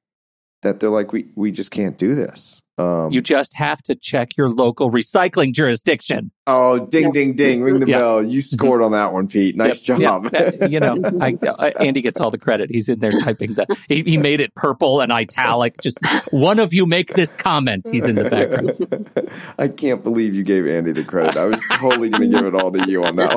[0.63, 2.61] that they're like, we, we just can't do this.
[2.79, 6.33] Um, you just have to check your local recycling jurisdiction.
[6.47, 7.11] Oh, ding, yeah.
[7.13, 7.63] ding, ding!
[7.63, 7.99] Ring the yeah.
[7.99, 8.25] bell.
[8.25, 9.57] You scored on that one, Pete.
[9.57, 9.99] Nice yep.
[10.01, 10.31] job.
[10.33, 10.71] Yep.
[10.71, 12.71] you know, I, I, Andy gets all the credit.
[12.71, 13.67] He's in there typing the.
[13.89, 15.81] He, he, made it purple and italic.
[15.83, 15.99] Just
[16.31, 17.89] one of you make this comment.
[17.93, 19.31] He's in the background.
[19.59, 21.37] I can't believe you gave Andy the credit.
[21.37, 23.37] I was totally going to give it all to you on that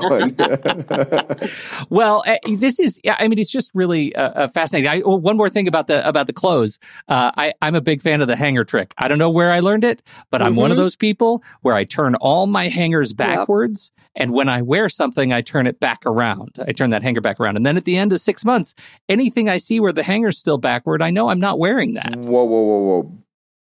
[1.38, 1.90] one.
[1.90, 3.02] well, uh, this is.
[3.06, 4.90] I mean, it's just really uh, uh, fascinating.
[4.90, 6.80] I, oh, one more thing about the about the clothes.
[7.10, 8.94] Uh, I, I'm a big fan of the hanger trick.
[8.98, 10.02] I don't know where I learned it,
[10.32, 10.48] but mm-hmm.
[10.48, 10.84] I'm one of mm-hmm.
[10.84, 13.92] those people where I turn all my hangers backwards.
[13.98, 14.06] Yep.
[14.16, 16.58] And when I wear something, I turn it back around.
[16.68, 17.58] I turn that hanger back around.
[17.58, 18.76] And then at the end of six months,
[19.10, 22.16] anything I see where the hanger's still backward, I know I'm not wearing that.
[22.18, 23.18] Whoa, whoa, whoa, whoa.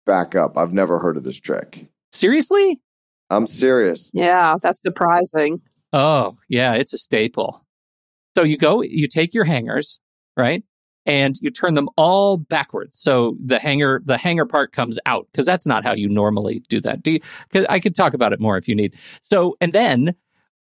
[0.07, 0.59] Back up.
[0.59, 1.87] I've never heard of this trick.
[2.13, 2.81] Seriously?
[3.31, 4.11] I'm serious.
[4.13, 5.61] Yeah, that's surprising.
[5.93, 7.65] Oh, yeah, it's a staple.
[8.37, 10.01] So you go, you take your hangers,
[10.37, 10.65] right?
[11.07, 12.99] And you turn them all backwards.
[12.99, 16.81] So the hanger, the hanger part comes out because that's not how you normally do
[16.83, 17.03] that.
[17.03, 17.21] Do you,
[17.69, 18.95] I could talk about it more if you need.
[19.23, 20.15] So, and then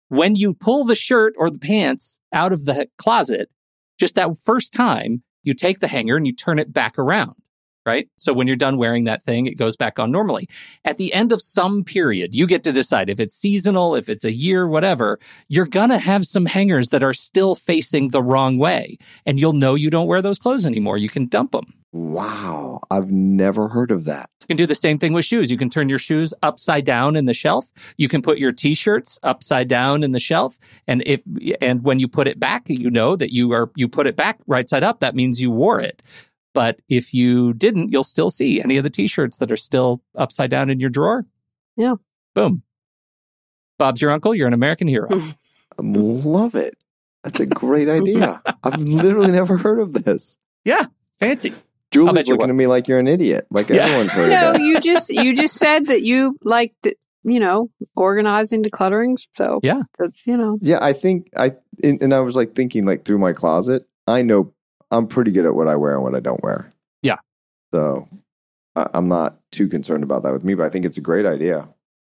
[0.08, 3.50] when you pull the shirt or the pants out of the closet,
[3.98, 7.34] just that first time, you take the hanger and you turn it back around
[7.88, 8.06] right?
[8.16, 10.46] So when you're done wearing that thing, it goes back on normally.
[10.84, 14.24] At the end of some period, you get to decide if it's seasonal, if it's
[14.24, 15.18] a year, whatever,
[15.48, 18.98] you're going to have some hangers that are still facing the wrong way.
[19.24, 20.98] And you'll know you don't wear those clothes anymore.
[20.98, 21.72] You can dump them.
[21.90, 22.80] Wow.
[22.90, 24.28] I've never heard of that.
[24.42, 25.50] You can do the same thing with shoes.
[25.50, 27.72] You can turn your shoes upside down in the shelf.
[27.96, 30.58] You can put your t-shirts upside down in the shelf.
[30.86, 31.22] And if,
[31.62, 34.40] and when you put it back, you know that you are, you put it back
[34.46, 35.00] right side up.
[35.00, 36.02] That means you wore it.
[36.54, 40.50] But if you didn't, you'll still see any of the t-shirts that are still upside
[40.50, 41.26] down in your drawer.
[41.76, 41.94] Yeah.
[42.34, 42.62] Boom.
[43.78, 44.34] Bob's your uncle.
[44.34, 45.08] You're an American hero.
[45.78, 46.76] Love it.
[47.22, 48.42] That's a great idea.
[48.64, 50.38] I've literally never heard of this.
[50.64, 50.86] Yeah.
[51.20, 51.54] Fancy.
[51.90, 53.46] Julie's looking at me like you're an idiot.
[53.50, 53.84] Like yeah.
[53.84, 54.62] everyone's heard no, of this.
[54.62, 56.86] you just you just said that you liked
[57.24, 59.16] you know organizing, decluttering.
[59.34, 60.58] So yeah, that's you know.
[60.60, 63.88] Yeah, I think I and, and I was like thinking like through my closet.
[64.06, 64.52] I know
[64.90, 66.70] I'm pretty good at what I wear and what I don't wear.
[67.02, 67.16] Yeah.
[67.72, 68.08] So
[68.74, 71.26] I, I'm not too concerned about that with me, but I think it's a great
[71.26, 71.68] idea.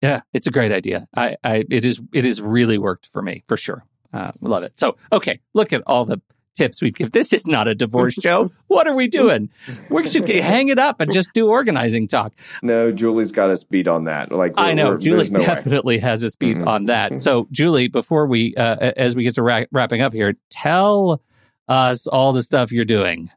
[0.02, 1.08] Yeah, it's a great idea.
[1.16, 3.84] I, I it is it has really worked for me for sure.
[4.14, 4.80] Uh, love it.
[4.80, 6.22] So okay, look at all the
[6.56, 7.12] tips we give.
[7.20, 8.52] This is not a divorce show.
[8.68, 9.50] What are we doing?
[9.90, 12.34] We should hang it up and just do organizing talk.
[12.62, 14.32] No, Julie's got us beat on that.
[14.32, 16.02] Like I know, Julie no definitely way.
[16.02, 16.68] has us beat mm-hmm.
[16.68, 17.20] on that.
[17.20, 21.22] So, Julie, before we, uh, as we get to ra- wrapping up here, tell
[21.70, 23.30] us all the stuff you're doing.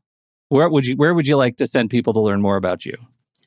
[0.48, 2.94] Where would you where would you like to send people to learn more about you?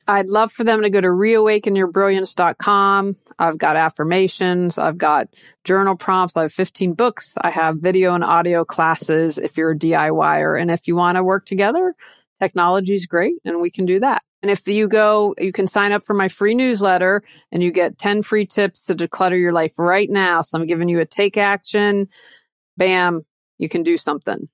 [0.08, 3.16] I'd love for them to go to reawakenyourbrilliance.com.
[3.38, 5.28] I've got affirmations, I've got
[5.64, 9.78] journal prompts, I have 15 books, I have video and audio classes if you're a
[9.78, 11.94] DIYer and if you want to work together,
[12.40, 14.22] technology is great and we can do that.
[14.42, 17.98] And if you go, you can sign up for my free newsletter and you get
[17.98, 20.42] 10 free tips to declutter your life right now.
[20.42, 22.08] So I'm giving you a take action.
[22.76, 23.22] Bam,
[23.58, 24.48] you can do something.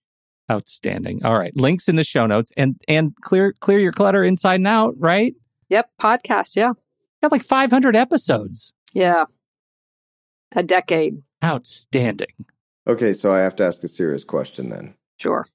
[0.53, 1.24] Outstanding.
[1.24, 1.57] All right.
[1.57, 5.34] Links in the show notes and and clear clear your clutter inside and out, right?
[5.70, 6.72] Yep, podcast, yeah.
[7.22, 8.74] Got like 500 episodes.
[8.92, 9.24] Yeah.
[10.55, 11.22] A decade.
[11.42, 12.44] Outstanding.
[12.86, 14.94] Okay, so I have to ask a serious question then.
[15.18, 15.46] Sure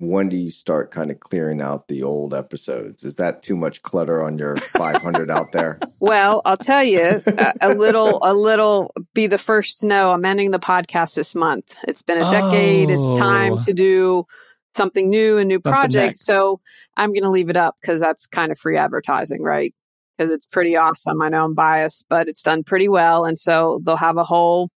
[0.00, 3.04] when do you start kind of clearing out the old episodes?
[3.04, 5.78] Is that too much clutter on your 500 out there?
[6.00, 10.24] Well, I'll tell you a, a, little, a little, be the first to know I'm
[10.24, 11.76] ending the podcast this month.
[11.86, 12.90] It's been a decade.
[12.90, 12.94] Oh.
[12.94, 13.60] It's time oh.
[13.60, 14.26] to do
[14.74, 16.18] something new, a new project.
[16.18, 16.60] So
[16.96, 19.74] I'm going to leave it up because that's kind of free advertising, right?
[20.16, 21.20] Because it's pretty awesome.
[21.20, 23.26] I know I'm biased, but it's done pretty well.
[23.26, 24.70] And so they'll have a whole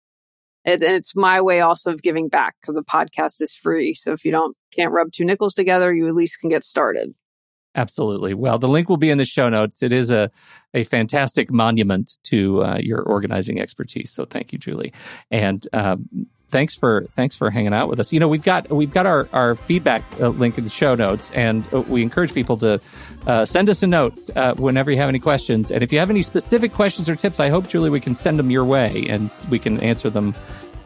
[0.66, 3.94] it, and it's my way also of giving back because the podcast is free.
[3.94, 7.14] So if you don't can't rub two nickels together, you at least can get started.
[7.76, 8.34] Absolutely.
[8.34, 9.82] Well, the link will be in the show notes.
[9.82, 10.30] It is a,
[10.74, 14.12] a fantastic monument to uh, your organizing expertise.
[14.12, 14.92] So thank you, Julie.
[15.30, 18.12] And um, thanks for thanks for hanging out with us.
[18.12, 21.32] You know, we've got we've got our our feedback uh, link in the show notes,
[21.32, 22.80] and uh, we encourage people to
[23.26, 25.72] uh, send us a note uh, whenever you have any questions.
[25.72, 28.38] And if you have any specific questions or tips, I hope Julie we can send
[28.38, 30.36] them your way, and we can answer them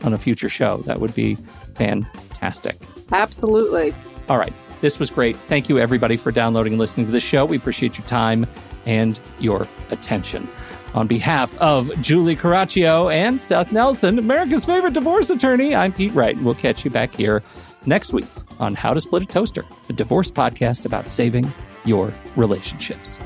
[0.04, 0.78] on a future show.
[0.86, 1.36] That would be
[1.76, 2.78] fantastic.
[3.12, 3.94] Absolutely.
[4.30, 4.54] All right.
[4.82, 5.36] This was great.
[5.36, 7.46] Thank you, everybody, for downloading and listening to the show.
[7.46, 8.46] We appreciate your time
[8.86, 10.48] and your attention.
[10.94, 16.36] On behalf of Julie Coraccio and Seth Nelson, America's favorite divorce attorney, I'm Pete Wright.
[16.36, 17.44] And we'll catch you back here
[17.86, 18.26] next week
[18.60, 21.52] on How to Split a Toaster, a divorce podcast about saving
[21.84, 23.20] your relationships.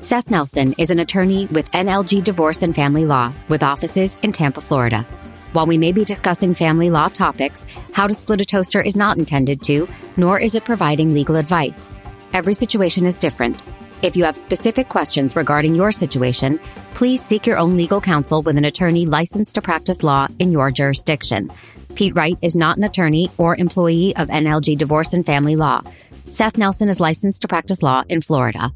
[0.00, 4.60] Seth Nelson is an attorney with NLG Divorce and Family Law with offices in Tampa,
[4.60, 5.06] Florida.
[5.52, 9.18] While we may be discussing family law topics, How to Split a Toaster is not
[9.18, 11.88] intended to, nor is it providing legal advice.
[12.32, 13.60] Every situation is different.
[14.02, 16.60] If you have specific questions regarding your situation,
[16.94, 20.70] please seek your own legal counsel with an attorney licensed to practice law in your
[20.70, 21.50] jurisdiction.
[21.96, 25.82] Pete Wright is not an attorney or employee of NLG Divorce and Family Law.
[26.30, 28.70] Seth Nelson is licensed to practice law in Florida.